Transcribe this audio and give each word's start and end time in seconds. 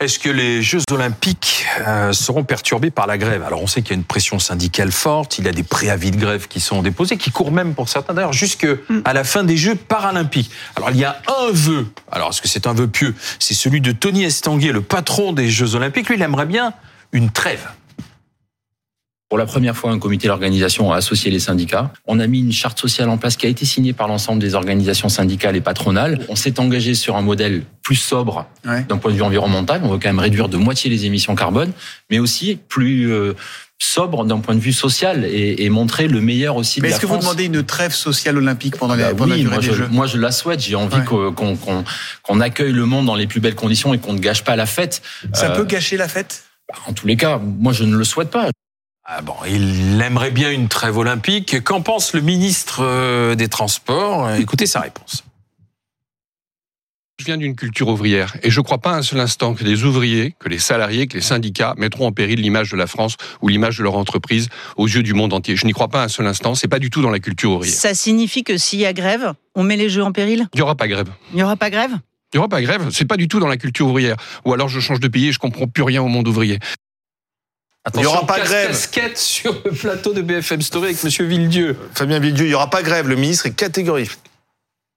Est-ce 0.00 0.20
que 0.20 0.28
les 0.28 0.62
Jeux 0.62 0.82
Olympiques 0.92 1.66
euh, 1.80 2.12
seront 2.12 2.44
perturbés 2.44 2.92
par 2.92 3.08
la 3.08 3.18
grève? 3.18 3.42
Alors 3.42 3.60
on 3.60 3.66
sait 3.66 3.82
qu'il 3.82 3.90
y 3.90 3.94
a 3.94 3.96
une 3.96 4.04
pression 4.04 4.38
syndicale 4.38 4.92
forte, 4.92 5.38
il 5.38 5.44
y 5.44 5.48
a 5.48 5.52
des 5.52 5.64
préavis 5.64 6.12
de 6.12 6.16
grève 6.16 6.46
qui 6.46 6.60
sont 6.60 6.82
déposés, 6.82 7.16
qui 7.16 7.32
courent 7.32 7.50
même 7.50 7.74
pour 7.74 7.88
certains 7.88 8.14
d'ailleurs 8.14 8.32
jusqu'à 8.32 8.76
la 9.12 9.24
fin 9.24 9.42
des 9.42 9.56
Jeux 9.56 9.74
paralympiques. 9.74 10.52
Alors 10.76 10.90
il 10.90 10.98
y 10.98 11.04
a 11.04 11.20
un 11.26 11.50
vœu, 11.50 11.88
alors 12.12 12.28
est-ce 12.28 12.40
que 12.40 12.46
c'est 12.46 12.68
un 12.68 12.74
vœu 12.74 12.86
pieux? 12.86 13.12
C'est 13.40 13.54
celui 13.54 13.80
de 13.80 13.90
Tony 13.90 14.22
Estanguet, 14.22 14.70
le 14.70 14.82
patron 14.82 15.32
des 15.32 15.48
Jeux 15.48 15.74
Olympiques. 15.74 16.08
Lui, 16.08 16.14
il 16.14 16.22
aimerait 16.22 16.46
bien 16.46 16.74
une 17.10 17.30
trêve. 17.30 17.66
Pour 19.28 19.36
la 19.36 19.44
première 19.44 19.76
fois, 19.76 19.90
un 19.90 19.98
comité 19.98 20.26
d'organisation 20.26 20.90
a 20.90 20.96
associé 20.96 21.30
les 21.30 21.38
syndicats. 21.38 21.92
On 22.06 22.18
a 22.18 22.26
mis 22.26 22.38
une 22.40 22.52
charte 22.52 22.78
sociale 22.80 23.10
en 23.10 23.18
place 23.18 23.36
qui 23.36 23.44
a 23.44 23.50
été 23.50 23.66
signée 23.66 23.92
par 23.92 24.08
l'ensemble 24.08 24.40
des 24.40 24.54
organisations 24.54 25.10
syndicales 25.10 25.54
et 25.54 25.60
patronales. 25.60 26.24
On 26.30 26.34
s'est 26.36 26.58
engagé 26.60 26.94
sur 26.94 27.14
un 27.16 27.20
modèle 27.20 27.62
plus 27.82 27.96
sobre 27.96 28.46
Ouais. 28.66 28.84
d'un 28.88 28.96
point 28.96 29.10
de 29.10 29.16
vue 29.16 29.22
environnemental. 29.22 29.82
On 29.84 29.88
veut 29.90 29.98
quand 29.98 30.08
même 30.08 30.18
réduire 30.18 30.48
de 30.48 30.56
moitié 30.56 30.88
les 30.88 31.04
émissions 31.04 31.34
carbone, 31.34 31.72
mais 32.10 32.18
aussi 32.18 32.58
plus 32.68 33.12
euh, 33.12 33.34
sobre 33.78 34.24
d'un 34.24 34.38
point 34.38 34.54
de 34.54 34.60
vue 34.60 34.72
social 34.72 35.26
et, 35.26 35.62
et 35.62 35.68
montrer 35.68 36.08
le 36.08 36.22
meilleur 36.22 36.56
aussi 36.56 36.80
Mais 36.80 36.88
de 36.88 36.92
la 36.92 36.96
est-ce 36.96 37.02
que 37.02 37.06
vous 37.06 37.18
demandez 37.18 37.44
une 37.44 37.62
trêve 37.62 37.92
sociale 37.92 38.38
olympique 38.38 38.76
pendant, 38.78 38.96
Bah 38.96 39.10
les, 39.10 39.14
pendant 39.14 39.34
oui, 39.34 39.42
la 39.42 39.44
durée 39.44 39.54
moi 39.56 39.60
des 39.62 39.66
je, 39.68 39.72
Jeux 39.74 39.88
moi 39.90 40.06
je 40.06 40.16
la 40.16 40.32
souhaite. 40.32 40.60
J'ai 40.60 40.74
envie 40.74 40.96
Ouais. 40.96 41.84
qu'on 42.22 42.40
accueille 42.40 42.72
le 42.72 42.86
monde 42.86 43.04
dans 43.04 43.14
les 43.14 43.26
plus 43.26 43.40
belles 43.40 43.54
conditions 43.54 43.92
et 43.92 43.98
qu'on 43.98 44.14
ne 44.14 44.20
gâche 44.20 44.42
pas 44.42 44.56
la 44.56 44.64
fête. 44.66 45.02
Ça 45.34 45.50
Euh, 45.52 45.56
peut 45.56 45.64
gâcher 45.64 45.98
la 45.98 46.08
fête? 46.08 46.44
En 46.86 46.92
tous 46.94 47.06
les 47.06 47.16
cas, 47.16 47.38
moi 47.38 47.72
je 47.74 47.84
ne 47.84 47.94
le 47.96 48.04
souhaite 48.04 48.30
pas. 48.30 48.48
Ah 49.10 49.22
bon, 49.22 49.36
il 49.48 49.98
aimerait 50.02 50.30
bien 50.30 50.52
une 50.52 50.68
trêve 50.68 50.98
olympique. 50.98 51.64
Qu'en 51.64 51.80
pense 51.80 52.12
le 52.12 52.20
ministre 52.20 52.80
euh, 52.82 53.34
des 53.34 53.48
Transports? 53.48 54.30
Écoutez 54.32 54.66
sa 54.66 54.80
réponse. 54.80 55.24
Je 57.18 57.24
viens 57.24 57.38
d'une 57.38 57.56
culture 57.56 57.88
ouvrière 57.88 58.36
et 58.42 58.50
je 58.50 58.60
ne 58.60 58.64
crois 58.64 58.76
pas 58.76 58.92
un 58.92 59.00
seul 59.00 59.18
instant 59.18 59.54
que 59.54 59.64
les 59.64 59.84
ouvriers, 59.84 60.34
que 60.38 60.50
les 60.50 60.58
salariés, 60.58 61.06
que 61.06 61.14
les 61.14 61.22
syndicats 61.22 61.72
mettront 61.78 62.06
en 62.06 62.12
péril 62.12 62.42
l'image 62.42 62.70
de 62.70 62.76
la 62.76 62.86
France 62.86 63.16
ou 63.40 63.48
l'image 63.48 63.78
de 63.78 63.82
leur 63.82 63.96
entreprise 63.96 64.50
aux 64.76 64.86
yeux 64.86 65.02
du 65.02 65.14
monde 65.14 65.32
entier. 65.32 65.56
Je 65.56 65.64
n'y 65.64 65.72
crois 65.72 65.88
pas 65.88 66.04
un 66.04 66.08
seul 66.08 66.26
instant. 66.26 66.54
C'est 66.54 66.68
pas 66.68 66.78
du 66.78 66.90
tout 66.90 67.00
dans 67.00 67.10
la 67.10 67.18
culture 67.18 67.52
ouvrière. 67.52 67.74
Ça 67.74 67.94
signifie 67.94 68.44
que 68.44 68.58
s'il 68.58 68.80
y 68.80 68.84
a 68.84 68.92
grève, 68.92 69.32
on 69.54 69.62
met 69.62 69.76
les 69.76 69.88
jeux 69.88 70.04
en 70.04 70.12
péril? 70.12 70.48
Il 70.52 70.58
n'y 70.58 70.62
aura 70.62 70.76
pas 70.76 70.86
grève. 70.86 71.08
Il 71.32 71.36
n'y 71.36 71.42
aura 71.42 71.56
pas 71.56 71.70
grève? 71.70 71.92
Il 72.34 72.36
n'y 72.36 72.40
aura 72.40 72.48
pas 72.50 72.60
grève. 72.60 72.90
C'est 72.92 73.06
pas 73.06 73.16
du 73.16 73.26
tout 73.26 73.40
dans 73.40 73.48
la 73.48 73.56
culture 73.56 73.86
ouvrière. 73.86 74.16
Ou 74.44 74.52
alors 74.52 74.68
je 74.68 74.80
change 74.80 75.00
de 75.00 75.08
pays 75.08 75.28
et 75.28 75.32
je 75.32 75.38
comprends 75.38 75.66
plus 75.66 75.82
rien 75.82 76.02
au 76.02 76.08
monde 76.08 76.28
ouvrier. 76.28 76.58
Attention, 77.88 78.00
Il 78.10 78.12
y 78.12 78.16
aura 78.16 78.26
pas 78.26 78.36
casse- 78.38 78.48
grève. 78.48 78.68
Casquette 78.68 79.18
sur 79.18 79.54
le 79.64 79.70
plateau 79.72 80.12
de 80.12 80.20
BFM 80.22 80.60
Story 80.60 80.86
avec 80.90 81.02
Monsieur 81.04 81.24
Villedieu. 81.24 81.74
Fabien 81.94 82.18
Villedieu, 82.18 82.44
il 82.44 82.48
n'y 82.48 82.54
aura 82.54 82.68
pas 82.70 82.82
grève. 82.82 83.08
Le 83.08 83.16
ministre 83.16 83.46
est 83.46 83.54
catégorique. 83.56 84.10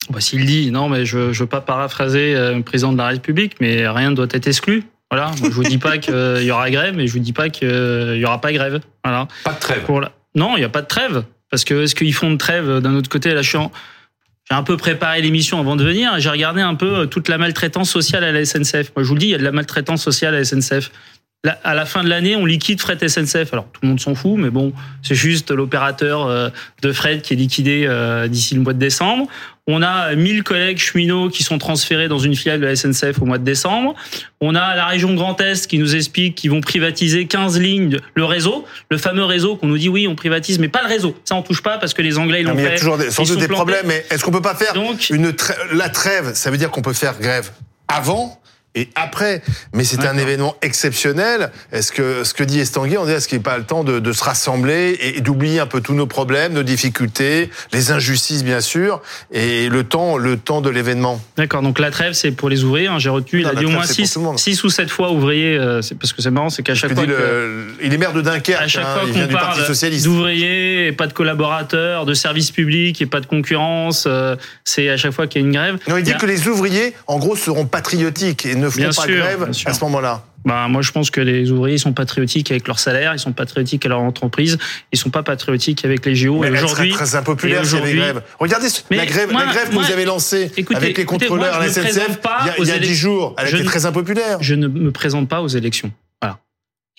Bah, 0.10 0.20
S'il 0.20 0.46
dit, 0.46 0.72
non, 0.72 0.90
mais 0.90 1.06
je 1.06 1.18
ne 1.18 1.32
veux 1.34 1.46
pas 1.46 1.62
paraphraser 1.62 2.36
euh, 2.36 2.56
le 2.56 2.64
président 2.64 2.92
de 2.92 2.98
la 2.98 3.08
République, 3.08 3.56
mais 3.62 3.88
rien 3.88 4.10
ne 4.10 4.16
doit 4.16 4.28
être 4.32 4.48
exclu. 4.48 4.84
Voilà, 5.10 5.28
Moi, 5.40 5.50
je 5.50 5.56
vous 5.56 5.64
dis 5.64 5.78
pas 5.78 5.98
qu'il 6.00 6.44
y 6.44 6.52
aura 6.52 6.70
grève, 6.70 6.96
mais 6.96 7.08
je 7.08 7.14
vous 7.14 7.20
dis 7.20 7.34
pas 7.34 7.50
qu'il 7.50 7.70
y 8.18 8.26
aura 8.26 8.42
pas 8.42 8.52
grève. 8.52 8.82
Voilà. 9.06 9.28
Pas 9.44 9.54
de 9.54 9.60
trêve. 9.60 9.84
Pour 9.84 10.02
la- 10.02 10.12
Non, 10.36 10.56
il 10.58 10.60
n'y 10.60 10.66
a 10.66 10.70
pas 10.70 10.82
de 10.82 10.88
trêve. 10.88 11.24
Parce 11.50 11.64
que 11.64 11.84
est-ce 11.84 11.96
qu'ils 11.96 12.14
font 12.14 12.32
de 12.32 12.38
trêve 12.38 12.80
d'un 12.80 12.96
autre 12.96 13.10
côté? 13.10 13.34
Là, 13.34 13.42
je 13.42 13.48
suis 13.50 13.58
en- 13.58 13.72
J'ai 14.50 14.56
un 14.56 14.64
peu 14.64 14.76
préparé 14.76 15.22
l'émission 15.22 15.60
avant 15.60 15.76
de 15.78 15.84
venir. 15.84 16.16
et 16.18 16.20
J'ai 16.22 16.30
regardé 16.30 16.62
un 16.62 16.76
peu 16.76 17.00
euh, 17.02 17.06
toute 17.06 17.28
la 17.30 17.38
maltraitance 17.38 17.90
sociale 17.90 18.24
à 18.26 18.32
la 18.32 18.44
SNCF. 18.46 18.92
Moi, 18.96 19.04
je 19.04 19.08
vous 19.08 19.14
le 19.14 19.20
dis, 19.20 19.28
il 19.28 19.32
y 19.32 19.36
a 19.36 19.38
de 19.38 19.44
la 19.44 19.52
maltraitance 19.54 20.02
sociale 20.02 20.34
à 20.36 20.40
la 20.40 20.44
SNCF. 20.46 20.92
À 21.64 21.74
la 21.74 21.88
fin 21.88 22.04
de 22.04 22.10
l'année, 22.10 22.36
on 22.36 22.46
liquide 22.46 22.80
fret 22.80 23.00
SNCF. 23.00 23.52
Alors 23.52 23.66
tout 23.74 23.80
le 23.82 23.88
monde 23.88 24.00
s'en 24.00 24.14
fout, 24.14 24.36
mais 24.38 24.52
bon, 24.52 24.74
c'est 25.02 25.16
juste 25.16 25.50
l'opérateur 25.50 26.28
euh, 26.28 26.50
de 26.84 26.94
fret 26.94 27.22
qui 27.22 27.34
est 27.34 27.36
liquidé 27.36 27.86
euh, 27.88 28.28
d'ici 28.28 28.54
le 28.54 28.62
mois 28.62 28.74
de 28.74 28.78
décembre. 28.78 29.26
On 29.66 29.82
a 29.82 30.14
1000 30.14 30.44
collègues 30.44 30.78
cheminots 30.78 31.30
qui 31.30 31.42
sont 31.42 31.58
transférés 31.58 32.08
dans 32.08 32.20
une 32.20 32.36
filiale 32.36 32.60
de 32.60 32.68
la 32.68 32.76
SNCF 32.76 33.20
au 33.24 33.26
mois 33.26 33.40
de 33.40 33.44
décembre. 33.44 33.96
On 34.40 34.54
a 34.54 34.76
la 34.76 34.86
région 34.86 35.16
Grand 35.16 35.42
Est 35.42 35.66
qui 35.66 35.80
nous 35.80 35.96
explique 35.96 36.36
qu'ils 36.36 36.52
vont 36.52 36.62
privatiser 36.62 37.26
15 37.26 37.60
lignes, 37.60 37.98
le 38.14 38.26
réseau, 38.26 38.64
le 38.92 39.00
fameux 39.00 39.26
réseau 39.26 39.56
qu'on 39.56 39.66
nous 39.68 39.80
dit 39.80 39.90
oui, 39.90 40.08
on 40.08 40.14
privatise, 40.14 40.60
mais 40.60 40.68
pas 40.68 40.84
le 40.84 40.90
réseau. 40.90 41.18
Ça, 41.26 41.34
on 41.34 41.42
touche 41.42 41.64
pas 41.64 41.80
parce 41.80 41.96
que 41.96 42.04
les 42.04 42.20
Anglais, 42.20 42.42
ils 42.42 42.46
l'ont 42.46 42.54
mais 42.54 42.62
il 42.62 42.66
y 42.66 42.68
fait. 42.68 42.76
a 42.76 42.78
toujours 42.78 43.00
des, 43.00 43.10
sans 43.10 43.24
doute 43.24 43.40
des 43.40 43.48
plantés. 43.48 43.72
problèmes. 43.72 43.88
Mais 43.88 44.06
est-ce 44.12 44.24
qu'on 44.24 44.30
peut 44.32 44.44
pas 44.44 44.54
faire 44.54 44.74
Donc, 44.74 45.10
une 45.10 45.34
trêve 45.34 45.58
La 45.74 45.90
trêve, 45.90 46.36
ça 46.36 46.52
veut 46.52 46.58
dire 46.58 46.70
qu'on 46.70 46.84
peut 46.84 46.94
faire 46.94 47.18
grève 47.20 47.50
avant 47.88 48.40
et 48.76 48.90
après. 48.96 49.42
Mais 49.74 49.84
c'est 49.84 50.06
un 50.06 50.18
événement 50.18 50.56
exceptionnel. 50.62 51.52
Est-ce 51.72 51.92
que 51.92 52.24
ce 52.24 52.34
que 52.34 52.44
dit 52.44 52.60
Estanguet, 52.60 52.98
on 52.98 53.06
dit 53.06 53.12
est-ce 53.12 53.28
qu'il 53.28 53.38
n'y 53.38 53.44
a 53.44 53.50
pas 53.52 53.58
le 53.58 53.64
temps 53.66 53.84
de, 53.84 54.00
de 54.00 54.12
se 54.14 54.24
rassembler 54.24 54.98
et, 55.02 55.18
et 55.18 55.22
d'oublier 55.22 55.60
un 55.60 55.66
peu 55.68 55.82
tous 55.82 55.94
nos 55.94 56.08
problèmes, 56.08 56.54
nos 56.54 56.64
difficultés, 56.64 57.50
les 57.74 57.92
injustices 57.92 58.44
bien 58.44 58.62
sûr, 58.62 59.02
et 59.32 59.70
le 59.70 59.84
temps, 59.84 60.18
le 60.18 60.38
temps 60.38 60.62
de 60.62 60.70
l'événement? 60.70 61.22
D'accord, 61.38 61.62
donc 61.62 61.80
la 61.80 61.92
trêve, 61.92 62.14
c'est 62.14 62.32
pour 62.32 62.50
les 62.50 62.64
ouvriers. 62.64 62.88
hein, 62.88 63.00
J'ai 63.00 63.10
retenu, 63.10 63.40
il 63.42 63.44
Non, 63.46 63.52
a 63.52 63.56
dit 63.56 63.66
au 63.66 63.70
moins 63.70 63.84
c'est 63.84 63.96
pour 63.96 64.06
6 64.06 64.14
tout 64.14 64.20
le 64.20 64.26
monde. 64.26 64.40
six 64.40 64.64
ou 64.64 64.70
7 64.70 64.90
fois 64.90 65.12
ouvriers. 65.12 65.58
euh, 65.58 65.82
c'est- 65.82 65.96
parce 65.96 66.14
que 66.14 66.22
c'est 66.22 66.32
marrant, 66.32 66.50
c'est 66.50 66.64
qu'à 66.64 66.76
chaque 66.76 66.94
fois 66.94 67.04
dis, 67.04 67.10
que- 67.12 67.16
le- 67.18 67.68
il 67.84 67.94
est 67.94 67.98
maire 67.98 68.14
de 68.14 68.22
Dunkerque. 68.22 68.62
À 68.62 68.68
chaque 68.68 68.86
hein, 68.86 69.00
fois 69.02 69.10
qu'on 69.28 69.28
parle 69.34 69.60
d'ouvriers 70.04 70.88
et 70.88 70.92
pas 70.92 71.08
de 71.08 71.14
collaborateurs, 71.14 72.06
de 72.06 72.14
services 72.14 72.52
publics 72.52 73.02
et 73.02 73.06
pas 73.06 73.20
de 73.20 73.26
concurrence, 73.26 74.06
euh, 74.08 74.36
c'est 74.64 74.90
à 74.90 74.98
chaque 74.98 75.12
fois 75.12 75.28
qu'il 75.28 75.42
y 75.42 75.44
a 75.44 75.48
une 75.48 75.54
grève. 75.54 75.78
Non, 75.88 75.98
il 75.98 76.04
dit 76.04 76.16
que 76.16 76.26
les 76.26 76.48
ouvriers, 76.48 76.94
en 77.08 77.20
gros, 77.20 77.36
seront 77.36 77.66
patriotiques 77.66 78.46
et 78.46 78.56
ne 78.62 78.70
feront 78.70 78.82
Bien 78.82 78.88
pas 78.94 79.04
sûr, 79.04 79.18
grève 79.18 79.50
à 79.66 79.74
ce 79.74 79.84
moment-là. 79.84 80.24
Bah, 80.44 80.68
moi, 80.68 80.82
je 80.82 80.92
pense 80.92 81.12
que 81.12 81.22
les 81.22 81.52
ouvriers 81.52 81.78
sont 81.78 81.94
patriotiques 81.94 82.50
avec 82.52 82.68
leur 82.68 82.80
salaire, 82.80 83.14
ils 83.14 83.20
sont 83.20 83.32
patriotiques 83.34 83.86
à 83.86 83.90
leur 83.90 84.00
entreprise, 84.00 84.58
ils 84.92 84.98
sont 84.98 85.10
pas 85.12 85.22
patriotiques 85.24 85.86
avec 85.86 86.06
les 86.06 86.16
JO. 86.16 86.40
Mais 86.40 86.48
et 86.48 86.52
aujourd'hui, 86.52 86.92
très 86.92 87.16
impopulaire 87.16 87.62
grève. 87.64 88.24
Regardez 88.40 88.68
Mais 88.90 88.98
la 88.98 89.06
grève, 89.06 89.32
moi- 89.32 89.46
la 89.46 89.52
grève 89.52 89.70
que 89.70 89.76
vous 89.76 89.92
avez 89.92 90.06
lancée 90.06 90.52
Écoutez, 90.58 90.78
avec 90.78 90.98
les 90.98 91.04
écoutez, 91.04 91.28
contrôleurs 91.28 91.54
moi, 91.56 91.64
à 91.64 91.66
la 91.66 91.72
SNCF 91.72 92.20
il 92.60 92.66
y 92.68 92.72
a, 92.72 92.80
10 92.80 92.96
jours. 92.96 93.36
Elle 93.38 93.50
était 93.50 93.60
ne- 93.60 93.64
très 93.64 93.86
impopulaire. 93.86 94.38
je 94.42 94.56
ne 94.56 94.68
me 94.68 94.92
présente 94.92 95.30
pas 95.30 95.42
aux 95.42 95.48
élections. 95.48 95.92
Voilà. 96.22 96.40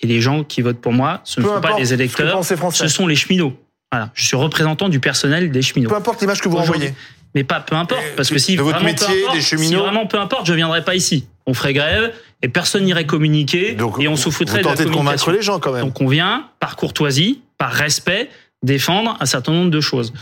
Et 0.01 0.07
les 0.07 0.21
gens 0.21 0.43
qui 0.43 0.61
votent 0.61 0.79
pour 0.81 0.93
moi, 0.93 1.19
ce 1.25 1.39
ne 1.41 1.45
Peu 1.45 1.53
sont 1.55 1.61
pas 1.61 1.77
les 1.77 1.93
électeurs, 1.93 2.43
ce 2.45 2.87
sont 2.87 3.07
les 3.07 3.15
cheminots. 3.15 3.57
Voilà. 3.91 4.09
Je 4.13 4.25
suis 4.25 4.37
représentant 4.37 4.89
du 4.89 4.99
personnel 4.99 5.51
des 5.51 5.61
cheminots. 5.61 5.89
Peu 5.89 5.95
importe 5.95 6.21
l'image 6.21 6.41
que 6.41 6.49
vous 6.49 6.57
renvoyez. 6.57 6.93
Mais 7.35 7.43
pas 7.43 7.59
peu 7.59 7.75
importe, 7.75 8.01
Et 8.01 8.15
parce 8.15 8.29
que 8.29 8.37
si 8.37 8.55
de 8.55 8.61
votre 8.61 8.79
peu 8.79 8.85
métier, 8.85 9.23
importe, 9.23 9.35
des 9.35 9.41
cheminots. 9.41 9.67
si 9.67 9.75
vraiment 9.75 10.05
peu 10.05 10.19
importe, 10.19 10.45
je 10.45 10.53
viendrais 10.53 10.83
pas 10.83 10.95
ici. 10.95 11.27
On 11.45 11.53
ferait 11.53 11.73
grève 11.73 12.13
et 12.41 12.47
personne 12.47 12.83
n'irait 12.83 13.05
communiquer 13.05 13.73
Donc, 13.73 13.99
et 13.99 14.07
on 14.07 14.15
se 14.15 14.25
vous 14.25 14.31
foutrait 14.31 14.61
de 14.61 14.67
la 14.67 14.75
de 14.75 14.83
communication. 14.83 15.31
les 15.31 15.41
gens 15.41 15.59
quand 15.59 15.71
même. 15.71 15.85
Donc 15.85 15.99
on 16.01 16.07
vient 16.07 16.47
par 16.59 16.75
courtoisie, 16.75 17.41
par 17.57 17.71
respect, 17.71 18.29
défendre 18.61 19.17
un 19.19 19.25
certain 19.25 19.51
nombre 19.51 19.71
de 19.71 19.81
choses. 19.81 20.13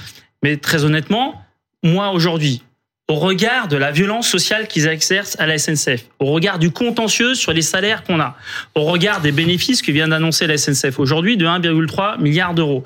Mais 0.44 0.58
très 0.58 0.86
honnêtement, 0.86 1.44
moi 1.84 2.12
aujourd'hui, 2.12 2.64
au 3.12 3.16
regard 3.16 3.68
de 3.68 3.76
la 3.76 3.92
violence 3.92 4.28
sociale 4.28 4.68
qu'ils 4.68 4.88
exercent 4.88 5.38
à 5.40 5.46
la 5.46 5.58
SNCF, 5.58 6.06
au 6.20 6.28
regard 6.28 6.60
du 6.60 6.72
contentieux 6.72 7.36
sur 7.36 7.52
les 7.52 7.62
salaires 7.62 8.04
qu'on 8.04 8.22
a, 8.22 8.38
au 8.74 8.84
regard 8.84 9.20
des 9.20 9.34
bénéfices 9.34 9.82
que 9.82 9.92
vient 9.92 10.08
d'annoncer 10.08 10.48
la 10.48 10.58
SNCF 10.58 10.98
aujourd'hui 10.98 11.36
de 11.36 11.46
1,3 11.46 12.22
milliard 12.22 12.54
d'euros, 12.54 12.84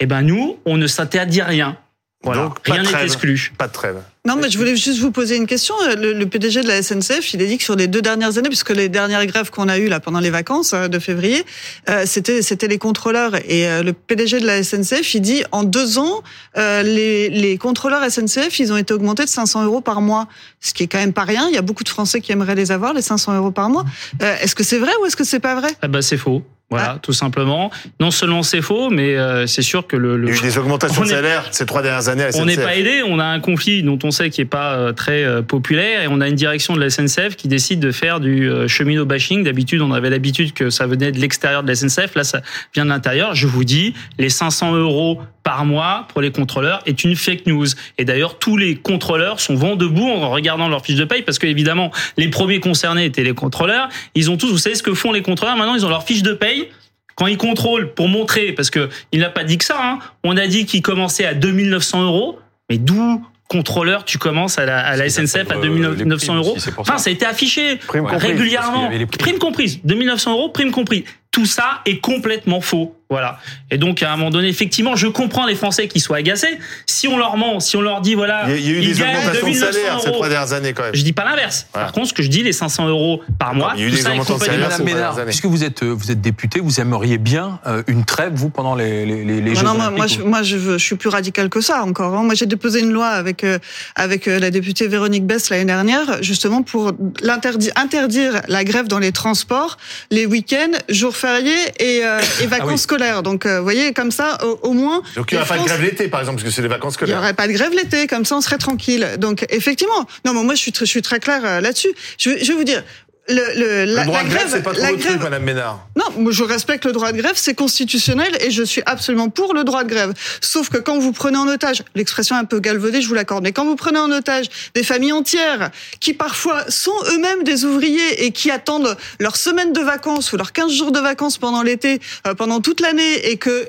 eh 0.00 0.06
ben 0.06 0.22
nous, 0.22 0.58
on 0.64 0.76
ne 0.76 0.86
s'interdit 0.86 1.42
rien. 1.42 1.76
Voilà, 2.24 2.42
Donc, 2.44 2.60
pas 2.64 2.72
rien 2.72 2.82
de 2.82 2.86
n'est 2.88 2.92
trêve. 2.92 3.04
exclu. 3.04 3.52
Pas 3.56 3.68
de 3.68 3.72
trêve. 3.72 3.96
Non, 4.26 4.34
mais 4.34 4.50
je 4.50 4.58
voulais 4.58 4.74
juste 4.74 4.98
vous 4.98 5.12
poser 5.12 5.36
une 5.36 5.46
question. 5.46 5.74
Le, 5.96 6.12
le 6.12 6.26
PDG 6.26 6.62
de 6.62 6.66
la 6.66 6.82
SNCF, 6.82 7.32
il 7.32 7.40
a 7.40 7.46
dit 7.46 7.58
que 7.58 7.62
sur 7.62 7.76
les 7.76 7.86
deux 7.86 8.02
dernières 8.02 8.36
années, 8.38 8.48
puisque 8.48 8.70
les 8.70 8.88
dernières 8.88 9.24
grèves 9.24 9.50
qu'on 9.50 9.68
a 9.68 9.78
eues 9.78 9.88
là 9.88 10.00
pendant 10.00 10.18
les 10.18 10.28
vacances 10.30 10.72
euh, 10.74 10.88
de 10.88 10.98
février, 10.98 11.44
euh, 11.88 12.02
c'était 12.06 12.42
c'était 12.42 12.66
les 12.66 12.76
contrôleurs. 12.78 13.36
Et 13.48 13.68
euh, 13.68 13.84
le 13.84 13.92
PDG 13.92 14.40
de 14.40 14.46
la 14.46 14.64
SNCF, 14.64 15.14
il 15.14 15.20
dit 15.20 15.44
en 15.52 15.62
deux 15.62 15.98
ans, 15.98 16.22
euh, 16.56 16.82
les, 16.82 17.30
les 17.30 17.56
contrôleurs 17.56 18.02
SNCF, 18.10 18.58
ils 18.58 18.72
ont 18.72 18.76
été 18.76 18.92
augmentés 18.92 19.24
de 19.24 19.28
500 19.30 19.64
euros 19.64 19.80
par 19.80 20.00
mois, 20.00 20.26
ce 20.60 20.74
qui 20.74 20.82
est 20.82 20.88
quand 20.88 20.98
même 20.98 21.12
pas 21.12 21.24
rien. 21.24 21.46
Il 21.48 21.54
y 21.54 21.58
a 21.58 21.62
beaucoup 21.62 21.84
de 21.84 21.88
Français 21.88 22.20
qui 22.20 22.32
aimeraient 22.32 22.56
les 22.56 22.72
avoir, 22.72 22.94
les 22.94 23.02
500 23.02 23.36
euros 23.36 23.52
par 23.52 23.70
mois. 23.70 23.84
Euh, 24.22 24.34
est-ce 24.42 24.56
que 24.56 24.64
c'est 24.64 24.78
vrai 24.78 24.90
ou 25.00 25.06
est-ce 25.06 25.16
que 25.16 25.24
c'est 25.24 25.40
pas 25.40 25.54
vrai? 25.54 25.70
Ah 25.82 25.88
bah 25.88 26.02
c'est 26.02 26.18
faux. 26.18 26.42
Voilà, 26.70 26.98
tout 27.00 27.14
simplement. 27.14 27.70
Non 27.98 28.10
seulement 28.10 28.42
c'est 28.42 28.60
faux, 28.60 28.90
mais 28.90 29.16
euh, 29.16 29.46
c'est 29.46 29.62
sûr 29.62 29.86
que 29.86 29.96
le, 29.96 30.18
le 30.18 30.28
Il 30.28 30.34
y 30.34 30.36
a 30.36 30.38
eu 30.38 30.42
des 30.42 30.58
augmentations 30.58 31.00
On 31.00 31.04
de 31.04 31.10
est- 31.10 31.14
salaire 31.14 31.44
ces 31.50 31.64
trois 31.64 31.80
dernières 31.80 32.08
années 32.10 32.24
à 32.24 32.30
la 32.30 32.36
on 32.36 32.44
n'est 32.44 32.56
SNCF. 32.56 32.64
pas 32.64 32.76
aidé, 32.76 33.02
on 33.06 33.18
a 33.18 33.24
un 33.24 33.40
conflit 33.40 33.82
dont 33.82 33.98
on 34.04 34.10
sait 34.10 34.28
qui 34.28 34.42
est 34.42 34.44
pas 34.44 34.74
euh, 34.74 34.92
très 34.92 35.24
euh, 35.24 35.40
populaire 35.40 36.02
et 36.02 36.08
on 36.08 36.20
a 36.20 36.28
une 36.28 36.34
direction 36.34 36.74
de 36.76 36.80
la 36.80 36.90
SNCF 36.90 37.36
qui 37.36 37.48
décide 37.48 37.80
de 37.80 37.90
faire 37.90 38.20
du 38.20 38.50
euh, 38.50 38.68
cheminot 38.68 39.06
bashing. 39.06 39.44
D'habitude, 39.44 39.80
on 39.80 39.92
avait 39.92 40.10
l'habitude 40.10 40.52
que 40.52 40.68
ça 40.68 40.86
venait 40.86 41.10
de 41.10 41.18
l'extérieur 41.18 41.62
de 41.62 41.68
la 41.68 41.74
SNCF, 41.74 42.14
là 42.14 42.24
ça 42.24 42.42
vient 42.74 42.84
de 42.84 42.90
l'intérieur. 42.90 43.34
Je 43.34 43.46
vous 43.46 43.64
dis, 43.64 43.94
les 44.18 44.28
500 44.28 44.74
euros 44.74 45.22
par 45.48 45.64
mois 45.64 46.06
pour 46.12 46.20
les 46.20 46.30
contrôleurs 46.30 46.82
est 46.84 47.04
une 47.04 47.16
fake 47.16 47.46
news. 47.46 47.64
Et 47.96 48.04
d'ailleurs, 48.04 48.38
tous 48.38 48.58
les 48.58 48.76
contrôleurs 48.76 49.40
sont 49.40 49.54
vent 49.54 49.76
debout 49.76 50.06
en 50.06 50.28
regardant 50.28 50.68
leur 50.68 50.84
fiche 50.84 50.96
de 50.96 51.06
paye 51.06 51.22
parce 51.22 51.38
que 51.38 51.46
évidemment, 51.46 51.90
les 52.18 52.28
premiers 52.28 52.60
concernés 52.60 53.06
étaient 53.06 53.24
les 53.24 53.32
contrôleurs. 53.32 53.88
Ils 54.14 54.30
ont 54.30 54.36
tous, 54.36 54.50
vous 54.50 54.58
savez 54.58 54.74
ce 54.74 54.82
que 54.82 54.92
font 54.92 55.10
les 55.10 55.22
contrôleurs 55.22 55.56
maintenant, 55.56 55.74
ils 55.74 55.86
ont 55.86 55.88
leur 55.88 56.02
fiche 56.04 56.22
de 56.22 56.34
paye 56.34 56.68
quand 57.14 57.26
ils 57.28 57.38
contrôlent 57.38 57.94
pour 57.94 58.08
montrer, 58.08 58.52
parce 58.52 58.68
que 58.68 58.90
il 59.10 59.20
n'a 59.20 59.30
pas 59.30 59.42
dit 59.42 59.56
que 59.56 59.64
ça, 59.64 59.78
hein, 59.82 59.98
on 60.22 60.36
a 60.36 60.46
dit 60.46 60.66
qu'il 60.66 60.82
commençait 60.82 61.24
à 61.24 61.32
2900 61.32 62.02
euros, 62.02 62.38
mais 62.68 62.76
d'où 62.76 63.24
contrôleur 63.48 64.04
tu 64.04 64.18
commences 64.18 64.58
à 64.58 64.66
la, 64.66 64.80
à 64.80 64.96
la 64.96 65.08
SNCF 65.08 65.50
à 65.50 65.54
Euh, 65.56 65.62
2900 65.62 65.94
les 66.04 66.16
primes 66.16 66.36
euros? 66.36 66.56
Enfin, 66.76 66.98
ça 66.98 67.08
a 67.08 67.12
été 67.14 67.24
affiché 67.24 67.76
Prime 67.86 68.02
comprise, 68.04 68.20
qu'il 68.20 68.30
régulièrement. 68.32 68.88
primes. 68.88 69.06
Prime 69.06 69.38
comprise, 69.38 69.80
2900 69.84 70.32
euros, 70.32 70.50
prime 70.50 70.72
comprise. 70.72 71.04
Tout 71.30 71.46
ça 71.46 71.80
est 71.86 72.00
complètement 72.00 72.60
faux. 72.60 72.97
Voilà. 73.10 73.38
Et 73.70 73.78
donc, 73.78 74.02
à 74.02 74.12
un 74.12 74.16
moment 74.16 74.30
donné, 74.30 74.48
effectivement, 74.48 74.94
je 74.94 75.06
comprends 75.06 75.46
les 75.46 75.54
Français 75.54 75.88
qui 75.88 75.98
soient 75.98 76.18
agacés. 76.18 76.58
Si 76.86 77.08
on 77.08 77.16
leur 77.16 77.36
ment, 77.38 77.58
si 77.58 77.76
on 77.76 77.80
leur 77.80 78.00
dit, 78.02 78.14
voilà, 78.14 78.44
Il 78.48 78.60
y 78.60 78.68
a, 78.68 78.78
eu 78.78 78.80
des 78.84 79.00
augmentations 79.00 79.46
de 79.46 79.52
2900 79.52 79.72
salaire 79.72 80.00
ces 80.00 80.06
euros. 80.08 80.16
trois 80.16 80.28
dernières 80.28 80.52
années 80.52 80.72
quand 80.74 80.82
même. 80.82 80.94
Je 80.94 81.02
dis 81.02 81.12
pas 81.14 81.24
l'inverse. 81.24 81.66
Voilà. 81.72 81.86
Par 81.86 81.92
contre, 81.94 82.08
ce 82.08 82.12
que 82.14 82.22
je 82.22 82.28
dis, 82.28 82.42
les 82.42 82.52
500 82.52 82.86
euros 82.88 83.22
par 83.38 83.54
mois, 83.54 83.72
il 83.76 83.80
y 83.80 83.84
a 83.84 83.86
eu 83.86 83.90
tout 83.90 83.96
des 83.96 84.02
ça 84.02 84.08
est 84.10 84.12
augmentations 84.12 84.34
de 84.34 84.40
complètement 84.40 84.70
salaire, 84.70 84.84
Ménard, 85.14 85.24
puisque 85.24 85.46
vous 85.46 85.64
êtes, 85.64 85.82
euh, 85.82 85.90
vous 85.90 86.10
êtes 86.10 86.20
député, 86.20 86.60
vous 86.60 86.80
aimeriez 86.80 87.16
bien 87.16 87.60
euh, 87.66 87.82
une 87.86 88.04
trêve, 88.04 88.32
vous, 88.34 88.50
pendant 88.50 88.74
les, 88.74 89.06
les, 89.06 89.24
les, 89.24 89.40
les 89.40 89.50
Non, 89.52 89.54
Jeux 89.60 89.66
non, 89.66 89.74
moi, 89.74 89.86
Olympiques 89.86 89.96
moi, 89.98 90.06
je, 90.06 90.20
ou- 90.20 90.26
moi, 90.28 90.42
je, 90.42 90.56
veux- 90.56 90.78
je 90.78 90.84
suis 90.84 90.96
plus 90.96 91.08
radical 91.08 91.48
que 91.48 91.62
ça 91.62 91.82
encore. 91.84 92.14
hein. 92.14 92.22
Moi, 92.24 92.34
j'ai 92.34 92.44
déposé 92.46 92.80
une 92.80 92.92
loi 92.92 93.06
avec 93.08 93.42
euh, 93.42 93.58
avec 93.96 94.26
la 94.26 94.50
députée 94.50 94.86
Véronique 94.86 95.24
Bess 95.26 95.48
l'année 95.48 95.64
dernière, 95.64 96.22
justement 96.22 96.62
pour 96.62 96.92
l'interdire 97.22 97.72
interdire 97.76 98.42
la 98.48 98.64
grève 98.64 98.86
dans 98.86 98.98
les 98.98 99.12
transports, 99.12 99.78
les 100.10 100.26
week-ends, 100.26 100.76
jours 100.90 101.16
fériés 101.16 101.54
et, 101.80 102.00
euh, 102.04 102.20
et 102.42 102.46
vacances 102.46 102.70
oui. 102.72 102.78
scolaires. 102.78 102.97
Donc, 103.22 103.46
euh, 103.46 103.58
vous 103.58 103.64
voyez, 103.64 103.92
comme 103.92 104.10
ça, 104.10 104.38
au, 104.44 104.58
au 104.68 104.72
moins. 104.72 105.02
Donc 105.16 105.30
il 105.32 105.34
n'y 105.36 105.40
aura 105.42 105.48
pas 105.48 105.58
de 105.58 105.64
grève 105.64 105.82
l'été 105.82 106.08
par 106.08 106.20
exemple 106.20 106.36
parce 106.38 106.48
que 106.48 106.54
c'est 106.54 106.62
les 106.62 106.68
vacances 106.68 106.94
il 107.00 107.04
n'y 107.04 107.10
scolaires. 107.10 107.18
aurait 107.18 107.34
pas 107.34 107.46
de 107.46 107.52
grève 107.52 107.72
l'été, 107.72 108.06
comme 108.06 108.24
ça 108.24 108.36
on 108.36 108.40
serait 108.40 108.58
tranquille. 108.58 109.06
Donc 109.18 109.46
effectivement, 109.50 110.06
non, 110.24 110.34
mais 110.34 110.42
moi 110.42 110.54
je 110.54 110.60
suis 110.60 110.72
très, 110.72 110.84
je 110.86 110.90
suis 110.90 111.02
très 111.02 111.20
clair 111.20 111.40
euh, 111.44 111.60
là-dessus. 111.60 111.92
Je, 112.18 112.30
je 112.42 112.46
vais 112.52 112.54
vous 112.54 112.64
dire, 112.64 112.82
le, 113.28 113.34
le, 113.34 113.84
Le 113.84 113.94
la, 113.94 114.04
droit 114.04 114.18
la 114.18 114.24
de 114.24 114.28
grève, 114.28 114.40
grève, 114.40 114.52
c'est 114.52 114.62
pas 114.62 114.72
trop 114.72 114.82
la 114.82 114.92
le 114.92 114.98
truc, 114.98 115.10
grève, 115.10 115.22
Madame 115.22 115.42
Ménard. 115.42 115.86
non, 115.96 116.30
je 116.30 116.44
respecte 116.44 116.84
le 116.86 116.92
droit 116.92 117.12
de 117.12 117.18
grève, 117.18 117.34
c'est 117.36 117.54
constitutionnel 117.54 118.36
et 118.40 118.50
je 118.50 118.62
suis 118.62 118.82
absolument 118.86 119.28
pour 119.28 119.54
le 119.54 119.64
droit 119.64 119.84
de 119.84 119.88
grève. 119.88 120.14
Sauf 120.40 120.68
que 120.70 120.78
quand 120.78 120.98
vous 120.98 121.12
prenez 121.12 121.36
en 121.36 121.46
otage, 121.46 121.82
l'expression 121.94 122.36
est 122.36 122.40
un 122.40 122.44
peu 122.44 122.60
galvaudée, 122.60 123.02
je 123.02 123.08
vous 123.08 123.14
l'accorde, 123.14 123.44
mais 123.44 123.52
quand 123.52 123.64
vous 123.64 123.76
prenez 123.76 123.98
en 123.98 124.10
otage 124.10 124.46
des 124.74 124.82
familles 124.82 125.12
entières 125.12 125.70
qui 126.00 126.14
parfois 126.14 126.64
sont 126.70 126.94
eux-mêmes 127.12 127.44
des 127.44 127.64
ouvriers 127.64 128.24
et 128.24 128.32
qui 128.32 128.50
attendent 128.50 128.96
leur 129.20 129.36
semaine 129.36 129.72
de 129.72 129.80
vacances 129.80 130.32
ou 130.32 130.36
leurs 130.36 130.52
15 130.52 130.72
jours 130.72 130.92
de 130.92 131.00
vacances 131.00 131.38
pendant 131.38 131.62
l'été, 131.62 132.00
euh, 132.26 132.34
pendant 132.34 132.60
toute 132.60 132.80
l'année 132.80 133.30
et 133.30 133.36
que 133.36 133.68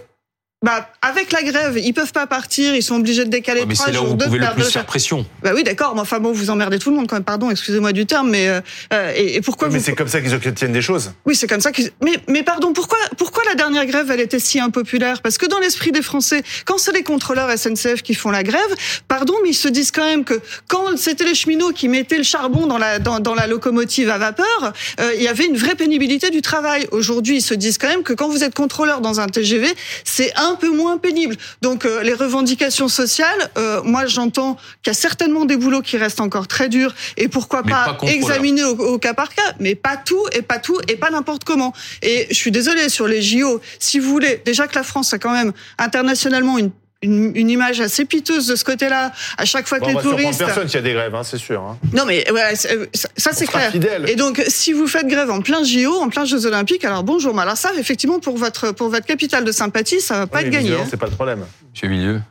bah, 0.64 0.90
avec 1.02 1.32
la 1.32 1.44
grève, 1.44 1.78
ils 1.78 1.94
peuvent 1.94 2.12
pas 2.12 2.28
partir, 2.28 2.76
ils 2.76 2.84
sont 2.84 2.96
obligés 2.96 3.26
de 3.26 3.30
décaler 3.30 3.62
Ouais, 3.62 3.66
mais 3.68 3.74
trois 3.76 3.88
c'est 3.88 3.92
là 3.94 4.00
où 4.02 4.06
jours 4.06 4.12
vous 4.12 4.18
de 4.18 4.26
pouvez 4.26 4.40
le 4.40 4.48
plus 4.54 4.72
faire 4.72 4.86
pression. 4.86 5.26
Bah 5.44 5.52
oui, 5.56 5.64
d'accord, 5.64 5.96
mais 5.96 6.02
enfin 6.02 6.20
bon, 6.20 6.32
vous 6.32 6.50
emmerdez 6.50 6.80
tout 6.80 6.90
le 6.90 6.96
monde 6.98 7.08
quand 7.08 7.16
même, 7.16 7.24
pardon, 7.24 7.50
excusez-moi 7.50 7.94
du 7.94 8.06
terme, 8.06 8.30
mais 8.30 8.48
euh, 8.48 8.62
euh, 8.94 9.14
et, 9.16 9.36
et 9.36 9.42
pourquoi 9.42 9.70
mais 9.70 9.78
vous 9.78 9.84
c'est 9.84 9.94
comme 9.94 10.08
ça 10.08 10.22
qu'ils 10.22 10.34
obtiennent 10.34 10.74
des 10.74 10.82
choses. 10.82 11.14
oui, 11.26 11.36
c'est 11.36 11.48
comme 11.48 11.62
ça 11.62 11.72
qu'ils. 11.72 11.92
Mais, 12.04 12.18
mais 12.28 12.44
pardon, 12.44 12.74
pourquoi, 12.74 12.98
pourquoi 13.18 13.44
la 13.46 13.56
dernière 13.56 13.86
grève, 13.86 14.10
elle 14.12 14.20
était 14.20 14.40
si 14.40 14.60
impopulaire? 14.60 15.22
Parce 15.22 15.38
que 15.38 15.46
dans 15.46 15.60
l'esprit 15.60 15.92
des 15.92 16.02
Français, 16.02 16.44
quand 16.66 16.78
c'est 16.78 16.92
les 16.92 17.04
contrôleurs 17.04 17.50
SNCF 17.58 18.02
qui 18.02 18.14
font 18.14 18.32
la 18.32 18.44
grève, 18.44 18.76
pardon, 19.08 19.34
mais 19.44 19.50
ils 19.50 19.54
se 19.54 19.68
disent 19.68 19.92
quand 19.92 20.06
même 20.06 20.24
que 20.26 20.40
quand 20.68 20.98
c'était 20.98 21.26
les 21.26 21.36
cheminots 21.36 21.72
qui 21.72 21.88
mettaient 21.88 22.18
le 22.18 22.24
charbon 22.24 22.68
dans 22.68 22.78
la, 22.78 23.00
dans, 23.00 23.20
dans 23.20 23.36
la 23.36 23.48
locomotive 23.48 24.10
à 24.10 24.18
vapeur, 24.18 24.74
euh, 25.00 25.12
il 25.16 25.24
y 25.24 25.28
avait 25.28 25.46
une 25.46 25.58
vraie 25.58 25.76
pénibilité 25.76 26.30
du 26.30 26.42
travail. 26.42 26.88
Aujourd'hui, 26.92 27.38
ils 27.38 27.42
se 27.42 27.54
disent 27.54 27.78
quand 27.78 27.90
même 27.90 28.04
que 28.04 28.14
quand 28.14 28.28
vous 28.28 28.44
êtes 28.44 28.54
contrôleur 28.54 29.02
dans 29.02 29.20
un 29.20 29.28
TGV, 29.28 29.68
c'est 30.04 30.34
un 30.36 30.56
peu 30.56 30.70
moins 30.70 30.89
pénible. 30.98 31.36
Donc, 31.62 31.86
euh, 31.86 32.02
les 32.04 32.14
revendications 32.14 32.88
sociales, 32.88 33.50
euh, 33.58 33.82
moi, 33.84 34.06
j'entends 34.06 34.56
qu'il 34.82 34.90
y 34.90 34.90
a 34.92 34.94
certainement 34.94 35.46
des 35.46 35.58
boulots 35.58 35.82
qui 35.82 35.98
restent 35.98 36.22
encore 36.22 36.48
très 36.48 36.70
durs, 36.70 36.94
et 37.18 37.28
pourquoi 37.28 37.62
Mais 37.64 37.72
pas, 37.72 37.98
examiner 38.04 38.64
au, 38.64 38.76
au 38.76 38.98
cas 38.98 39.14
par 39.14 39.34
cas, 39.34 39.54
mais 39.60 39.76
pas 39.76 39.98
tout 39.98 40.24
et 40.34 40.42
pas 40.42 40.60
tout 40.60 40.80
et 40.88 40.96
pas 40.96 41.10
n'importe 41.10 41.44
comment. 41.44 41.74
Et 42.02 42.28
je 42.30 42.36
suis 42.36 42.52
désolée 42.52 42.90
sur 42.90 43.08
les 43.08 43.22
JO. 43.22 43.62
Si 43.80 44.00
vous 44.00 44.10
voulez, 44.10 44.42
déjà 44.46 44.68
que 44.68 44.76
la 44.76 44.84
France 44.84 45.14
a 45.14 45.20
quand 45.20 45.34
même 45.34 45.54
internationalement 45.78 46.58
une 46.58 46.72
une, 47.02 47.32
une 47.36 47.50
image 47.50 47.80
assez 47.80 48.06
piteuse 48.06 48.48
de 48.48 48.56
ce 48.56 48.64
côté-là. 48.64 49.12
À 49.38 49.46
chaque 49.46 49.68
fois 49.68 49.80
que 49.80 49.86
Bon, 49.86 49.92
on 49.92 49.92
les 49.92 49.96
va 49.96 50.02
touristes. 50.02 50.40
personne 50.40 50.68
s'il 50.68 50.76
y 50.78 50.80
a 50.80 50.82
des 50.84 50.94
grèves, 50.94 51.16
hein, 51.16 51.24
c'est 51.24 51.38
sûr. 51.38 51.62
hein. 51.62 51.78
Non 51.94 52.06
mais 52.06 52.30
ouais, 52.32 52.56
c'est- 52.56 52.76
euh, 52.76 52.86
ça, 52.94 53.08
ça, 53.16 53.30
On 53.32 53.36
c'est 53.36 53.48
clair. 53.48 53.72
fidèle. 53.72 54.10
Et 54.10 54.16
donc 54.16 54.44
si 54.48 54.74
vous 54.74 54.88
faites 54.88 55.08
grève 55.08 55.32
en 55.32 55.42
plein 55.42 55.64
JO, 55.64 55.94
en 56.02 56.10
plein 56.10 56.26
Jeux 56.26 56.46
Olympiques, 56.46 56.84
alors 56.86 57.04
bonjour. 57.04 57.34
Mais 57.34 57.42
alors 57.44 57.58
ça, 57.58 57.72
effectivement, 57.78 58.20
pour 58.20 58.38
votre 58.38 58.72
pour 58.72 58.90
votre 58.90 59.06
capitale 59.06 59.44
de 59.46 59.52
sympathie, 59.52 60.02
ça 60.02 60.20
va 60.20 60.28
pas 60.28 60.40
Oui, 60.40 60.46
être 60.46 60.52
gagné. 60.52 60.74
hein. 60.74 60.86
C'est 60.90 60.98
pas 60.98 61.06
le 61.08 61.14
problème. 61.14 61.46
Monsieur 61.74 61.88
Milieu. 61.88 62.22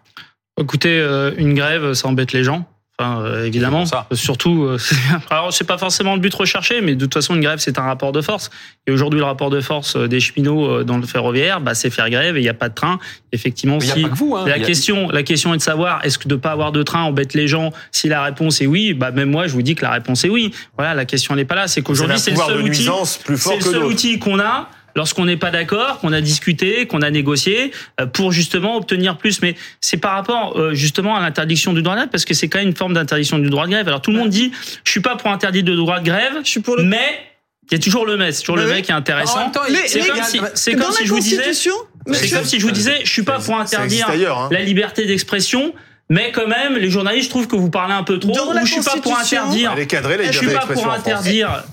Écoutez, 0.60 0.98
euh, 1.00 1.32
une 1.38 1.54
grève, 1.54 1.92
ça 1.94 2.08
embête 2.08 2.32
les 2.32 2.44
gens. 2.44 2.66
Enfin, 3.00 3.20
euh, 3.22 3.44
évidemment. 3.44 3.86
Ça. 3.86 4.06
Surtout, 4.12 4.64
euh, 4.64 4.78
alors 5.30 5.52
c'est 5.52 5.62
pas 5.66 5.78
forcément 5.78 6.14
le 6.14 6.20
but 6.20 6.34
recherché, 6.34 6.80
mais 6.80 6.96
de 6.96 7.04
toute 7.04 7.14
façon, 7.14 7.36
une 7.36 7.40
grève, 7.40 7.60
c'est 7.60 7.78
un 7.78 7.82
rapport 7.82 8.10
de 8.10 8.20
force. 8.20 8.50
Et 8.88 8.90
aujourd'hui, 8.90 9.20
le 9.20 9.26
rapport 9.26 9.50
de 9.50 9.60
force 9.60 9.94
euh, 9.94 10.08
des 10.08 10.18
cheminots 10.18 10.68
euh, 10.68 10.84
dans 10.84 10.98
le 10.98 11.06
ferroviaire, 11.06 11.60
bah, 11.60 11.74
c'est 11.74 11.90
faire 11.90 12.10
grève 12.10 12.36
et 12.36 12.40
il 12.40 12.42
n'y 12.42 12.48
a 12.48 12.54
pas 12.54 12.68
de 12.68 12.74
train. 12.74 12.98
Effectivement, 13.30 13.78
Mais 13.80 13.86
si 13.86 14.04
a 14.04 14.08
pas 14.08 14.14
que 14.14 14.18
vous. 14.18 14.34
Hein. 14.34 14.44
la 14.48 14.54
a- 14.54 14.58
question, 14.58 15.08
la 15.10 15.22
question 15.22 15.54
est 15.54 15.58
de 15.58 15.62
savoir 15.62 16.04
est-ce 16.04 16.18
que 16.18 16.26
de 16.26 16.34
pas 16.34 16.50
avoir 16.50 16.72
de 16.72 16.82
train 16.82 17.02
embête 17.02 17.34
les 17.34 17.46
gens 17.46 17.72
Si 17.92 18.08
la 18.08 18.22
réponse 18.24 18.60
est 18.60 18.66
oui, 18.66 18.94
bah 18.94 19.12
même 19.12 19.30
moi, 19.30 19.46
je 19.46 19.52
vous 19.52 19.62
dis 19.62 19.76
que 19.76 19.82
la 19.84 19.92
réponse 19.92 20.24
est 20.24 20.28
oui. 20.30 20.52
Voilà, 20.76 20.94
la 20.94 21.04
question 21.04 21.36
n'est 21.36 21.44
pas 21.44 21.54
là. 21.54 21.68
C'est 21.68 21.82
qu'aujourd'hui, 21.82 22.18
c'est 22.18 22.32
le 22.32 22.36
seul 22.36 22.62
outil. 22.62 22.88
plus 23.24 23.36
fort 23.38 23.54
le 23.54 23.60
seul 23.60 23.84
outil 23.84 24.18
qu'on 24.18 24.40
a 24.40 24.68
lorsqu'on 24.96 25.24
n'est 25.24 25.36
pas 25.36 25.50
d'accord, 25.50 26.00
qu'on 26.00 26.12
a 26.12 26.20
discuté, 26.20 26.86
qu'on 26.86 27.02
a 27.02 27.10
négocié, 27.10 27.72
euh, 28.00 28.06
pour 28.06 28.32
justement 28.32 28.76
obtenir 28.76 29.16
plus. 29.16 29.42
Mais 29.42 29.54
c'est 29.80 29.96
par 29.96 30.12
rapport 30.12 30.58
euh, 30.58 30.74
justement 30.74 31.16
à 31.16 31.20
l'interdiction 31.20 31.72
du 31.72 31.82
droit 31.82 31.94
de 31.94 32.00
grève, 32.00 32.10
parce 32.10 32.24
que 32.24 32.34
c'est 32.34 32.48
quand 32.48 32.58
même 32.58 32.68
une 32.68 32.76
forme 32.76 32.94
d'interdiction 32.94 33.38
du 33.38 33.50
droit 33.50 33.66
de 33.66 33.72
grève. 33.72 33.88
Alors 33.88 34.02
tout 34.02 34.10
le 34.10 34.18
monde 34.18 34.30
dit, 34.30 34.52
je 34.84 34.90
suis 34.90 35.00
pas 35.00 35.16
pour 35.16 35.30
interdire 35.30 35.64
le 35.64 35.76
droit 35.76 36.00
de 36.00 36.04
grève, 36.04 36.32
Je 36.44 36.48
suis 36.50 36.60
pour 36.60 36.76
le. 36.76 36.82
mais 36.84 37.20
il 37.70 37.76
y 37.76 37.80
a 37.80 37.82
toujours 37.82 38.06
le 38.06 38.16
mais, 38.16 38.32
c'est 38.32 38.40
toujours 38.40 38.56
le 38.56 38.64
oui. 38.64 38.72
mais 38.76 38.82
qui 38.82 38.90
est 38.90 38.94
intéressant. 38.94 39.52
C'est 39.86 40.00
mais- 40.00 40.08
comme 40.08 40.22
si, 40.22 40.40
c'est 40.54 40.74
dans 40.74 40.86
comme 40.86 40.94
si 40.94 41.06
je 41.06 41.12
vous 41.12 41.20
disais, 41.20 41.52
c'est 41.52 42.30
comme 42.30 42.44
si 42.44 42.58
je 42.58 42.66
vous 42.66 42.72
disais, 42.72 43.00
je 43.04 43.10
suis 43.10 43.22
pas 43.22 43.38
pour 43.38 43.58
interdire 43.58 44.08
ailleurs. 44.08 44.38
Hein. 44.38 44.48
la 44.50 44.62
liberté 44.62 45.04
d'expression. 45.04 45.74
Mais 46.10 46.32
quand 46.32 46.46
même, 46.46 46.78
les 46.78 46.88
journalistes, 46.88 47.26
je 47.26 47.30
trouve 47.30 47.48
que 47.48 47.56
vous 47.56 47.68
parlez 47.68 47.92
un 47.92 48.02
peu 48.02 48.18
trop. 48.18 48.32
Dans 48.32 48.52
la 48.54 48.62
ou 48.62 48.66
je 48.66 48.72
suis 48.72 48.82
pas 48.82 48.96
pour 48.96 49.18
interdire. 49.18 49.72
Elle 49.76 49.82
est 49.82 49.86
cadrée, 49.86 50.16
la 50.16 50.30
Je 50.30 50.38
suis 50.38 50.48
pas 50.48 50.66
pour 50.66 50.90
interdire. 50.90 51.64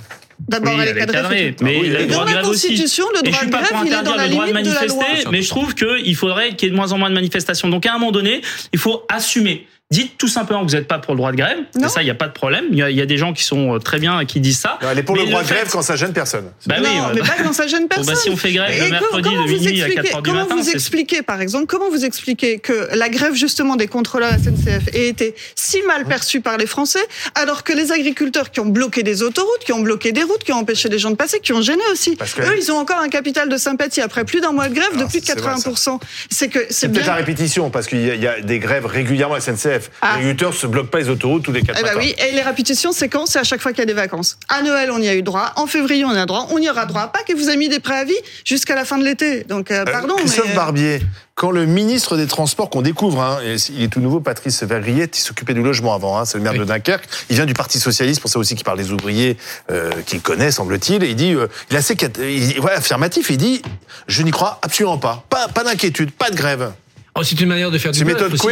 D'abord, 0.47 0.74
Oui, 0.75 0.81
elle 0.88 0.97
est 0.97 1.06
cadrée. 1.06 1.56
mais 1.62 1.80
oui, 1.80 1.89
le 1.89 2.06
droit 2.06 2.24
de 2.25 2.30
la 2.30 2.42
grève 2.42 2.47
aussi. 2.50 2.69
Le 2.69 2.74
Et 2.75 2.77
je 2.77 2.83
droit 2.83 3.39
suis 3.39 3.50
pas 3.50 3.63
pour 3.63 3.77
interdire 3.77 4.18
le 4.18 4.30
droit 4.30 4.47
de 4.47 4.53
manifester, 4.53 5.30
mais 5.31 5.42
je 5.42 5.50
trouve 5.50 5.74
qu'il 5.74 6.15
faudrait 6.15 6.56
qu'il 6.56 6.68
y 6.68 6.69
ait 6.69 6.71
de 6.71 6.75
moins 6.75 6.92
en 6.92 6.97
moins 6.97 7.09
de 7.09 7.15
manifestations. 7.15 7.68
Donc 7.69 7.86
à 7.86 7.94
un 7.94 7.97
moment 7.97 8.12
donné, 8.12 8.42
il 8.71 8.80
faut 8.80 9.03
assumer. 9.09 9.68
Dites 9.91 10.17
tout 10.17 10.27
simplement 10.27 10.65
que 10.65 10.71
vous 10.71 10.75
n'êtes 10.75 10.87
pas 10.87 10.97
pour 10.97 11.13
le 11.13 11.19
droit 11.19 11.31
de 11.31 11.37
grève. 11.37 11.59
Non. 11.79 11.85
Et 11.87 11.91
ça, 11.91 12.01
il 12.01 12.05
n'y 12.05 12.09
a 12.11 12.15
pas 12.15 12.27
de 12.27 12.33
problème. 12.33 12.65
Il 12.71 12.77
y, 12.79 12.81
a, 12.81 12.89
il 12.89 12.97
y 12.97 13.01
a 13.01 13.05
des 13.05 13.17
gens 13.19 13.33
qui 13.33 13.43
sont 13.43 13.75
euh, 13.75 13.77
très 13.77 13.99
bien 13.99 14.19
et 14.19 14.25
qui 14.25 14.39
disent 14.39 14.57
ça. 14.57 14.79
Non, 14.81 14.89
Elle 14.89 14.97
est 14.97 15.03
pour 15.03 15.15
Mais 15.15 15.21
le 15.25 15.29
droit 15.29 15.43
de 15.43 15.47
fait- 15.47 15.53
grève 15.53 15.69
quand 15.71 15.83
ça 15.83 15.95
gêne 15.95 16.11
personne. 16.11 16.45
Bah 16.65 16.77
oui, 16.79 16.83
non, 16.83 17.09
euh, 17.09 17.11
mais 17.13 17.21
pas 17.21 17.35
quand 17.43 17.53
ça 17.53 17.67
gêne 17.67 17.81
Bon, 17.87 17.89
personne. 17.89 18.15
bah, 18.15 18.19
si 18.19 18.29
on 18.31 18.36
fait 18.36 18.51
grève 18.51 18.71
Et 18.75 18.86
le 18.86 18.89
mercredi 18.89 19.21
comment 19.29 19.43
de 19.43 19.48
vous 19.51 19.53
minuit 19.60 19.83
à 19.83 19.86
expliquez- 19.86 20.01
4 20.07 20.15
heures 20.15 20.21
du 20.24 20.29
comment 20.31 20.41
matin, 20.41 20.55
vous 20.55 20.63
c'est- 20.63 20.71
expliquez, 20.74 21.21
par 21.21 21.39
exemple, 21.39 21.67
comment 21.67 21.91
vous 21.91 22.03
expliquez 22.03 22.57
que 22.57 22.89
la 22.95 23.10
grève 23.10 23.36
justement 23.36 23.75
des 23.75 23.86
contrôleurs 23.86 24.31
SNCF 24.33 24.88
ait 24.95 25.07
été 25.07 25.36
si 25.53 25.83
mal 25.83 26.05
perçue 26.05 26.41
par 26.41 26.57
les 26.57 26.65
Français, 26.65 27.05
alors 27.36 27.63
que 27.63 27.71
les 27.71 27.91
agriculteurs 27.91 28.50
qui 28.50 28.62
ont 28.62 28.65
bloqué 28.65 29.03
des 29.03 29.21
autoroutes, 29.21 29.63
qui 29.63 29.71
ont 29.71 29.81
bloqué 29.81 30.12
des 30.12 30.24
routes, 30.24 30.43
qui 30.43 30.51
ont 30.51 30.57
empêché 30.57 30.89
les 30.89 30.98
gens 30.98 31.12
de 31.12 31.15
passer, 31.15 31.39
qui 31.41 31.53
ont 31.53 31.62
gêné 31.62 31.83
aussi, 31.91 32.15
Parce 32.15 32.33
que- 32.33 32.41
eux, 32.41 32.55
ils 32.57 32.71
ont 32.71 32.77
encore 32.79 33.01
un 33.01 33.10
capital 33.10 33.50
de 33.50 33.57
sympathie 33.57 34.01
après 34.01 34.25
plus 34.25 34.41
d'un 34.41 34.51
mois 34.51 34.67
de 34.67 34.74
grève 34.74 34.89
de 34.93 34.98
Alors, 34.98 35.10
plus 35.10 35.21
de 35.21 35.25
c'est 35.27 35.38
vrai, 35.39 35.57
ça. 35.57 35.69
80%. 35.69 36.00
C'est 36.31 36.50
que 36.50 36.57
C'est 36.69 36.74
c'est 36.74 36.88
peut-être 36.89 37.05
la 37.05 37.13
bien. 37.13 37.24
répétition, 37.24 37.69
parce 37.69 37.86
qu'il 37.86 38.00
y, 38.01 38.17
y 38.17 38.25
a 38.27 38.41
des 38.41 38.57
grèves 38.57 38.88
régulièrement 38.88 39.36
à 39.36 39.41
SNCF. 39.41 39.75
Ah. 40.01 40.13
Les 40.13 40.20
agriculteurs 40.20 40.53
se 40.53 40.67
bloquent 40.67 40.89
pas 40.89 41.00
les 41.00 41.10
autoroutes 41.10 41.44
tous 41.44 41.51
les 41.51 41.62
quatre 41.62 41.77
Eh 41.79 41.84
ben 41.84 41.89
matins. 41.96 42.00
oui, 42.00 42.15
et 42.17 42.32
les 42.34 42.41
répétitions, 42.41 42.91
c'est 42.91 43.10
quand 43.10 43.25
C'est 43.25 43.39
à 43.39 43.44
chaque 43.44 43.62
fois 43.62 43.72
qu'il 43.72 43.79
y 43.79 43.84
a 43.84 43.86
des 43.86 43.94
vacances. 43.94 44.38
À 44.50 44.62
Noël, 44.62 44.91
on 44.91 45.00
y 45.01 45.08
a 45.08 45.15
eu 45.15 45.22
droit. 45.24 45.51
En 45.55 45.67
février, 45.67 46.05
on 46.05 46.13
y 46.13 46.17
a 46.17 46.25
droit. 46.25 46.48
On 46.51 46.58
y 46.60 46.70
aura 46.70 46.86
droit. 46.86 47.08
Pas 47.08 47.24
que 47.24 47.34
vous 47.34 47.48
avez 47.48 47.58
mis 47.58 47.70
des 47.70 47.79
préavis 47.79 48.13
jusqu'à 48.44 48.75
la 48.75 48.86
fin 48.86 48.98
de 48.98 49.03
l'été. 49.03 49.44
Donc, 49.44 49.72
euh, 49.72 49.82
Euh, 49.82 49.91
pardon, 49.91 50.15
Christophe 50.15 50.48
mais... 50.50 50.55
Barbier, 50.55 51.01
quand 51.36 51.51
le 51.51 51.65
ministre 51.65 52.15
des 52.15 52.27
Transports 52.27 52.70
qu'on 52.70 52.82
découvre, 52.82 53.22
hein, 53.22 53.39
et 53.44 53.55
il 53.72 53.84
est 53.84 53.88
tout 53.89 54.00
nouveau, 54.00 54.20
Patrice 54.22 54.63
Vergriet, 54.63 55.10
il 55.13 55.20
s'occupait 55.20 55.53
du 55.53 55.62
logement 55.62 55.94
avant, 55.94 56.17
hein, 56.17 56.24
c'est 56.25 56.38
le 56.38 56.44
maire 56.44 56.53
de 56.53 56.63
Dunkerque, 56.63 57.03
il 57.29 57.36
vient 57.36 57.46
du 57.46 57.53
Parti 57.53 57.77
Socialiste, 57.79 58.22
pour 58.22 58.29
ça 58.29 58.39
aussi 58.39 58.55
qu'il 58.55 58.63
parle 58.63 58.77
des 58.77 58.91
ouvriers 58.94 59.36
euh, 59.70 59.91
qu'il 60.05 60.22
connaît, 60.22 60.50
semble-t-il, 60.51 61.03
et 61.03 61.10
il 61.10 61.15
dit, 61.17 61.34
euh, 61.34 61.48
il 61.70 61.75
est 61.75 61.79
assez 61.79 61.98
il- 62.20 62.60
ouais, 62.62 62.72
affirmatif, 62.72 63.29
il 63.29 63.38
dit, 63.38 63.62
je 64.08 64.22
n'y 64.22 64.32
crois 64.32 64.60
absolument 64.62 64.98
pas, 64.98 65.25
pas, 65.29 65.50
pas 65.50 65.63
d'inquiétude, 65.65 66.12
pas 66.12 66.29
de 66.29 66.36
grève. 66.38 66.72
Oh, 67.17 67.24
c'est 67.24 67.39
une 67.39 67.48
manière 67.48 67.72
de 67.72 67.77
faire 67.77 67.93
du 67.93 68.03
bluff 68.03 68.15
méthode 68.15 68.34
aussi. 68.34 68.45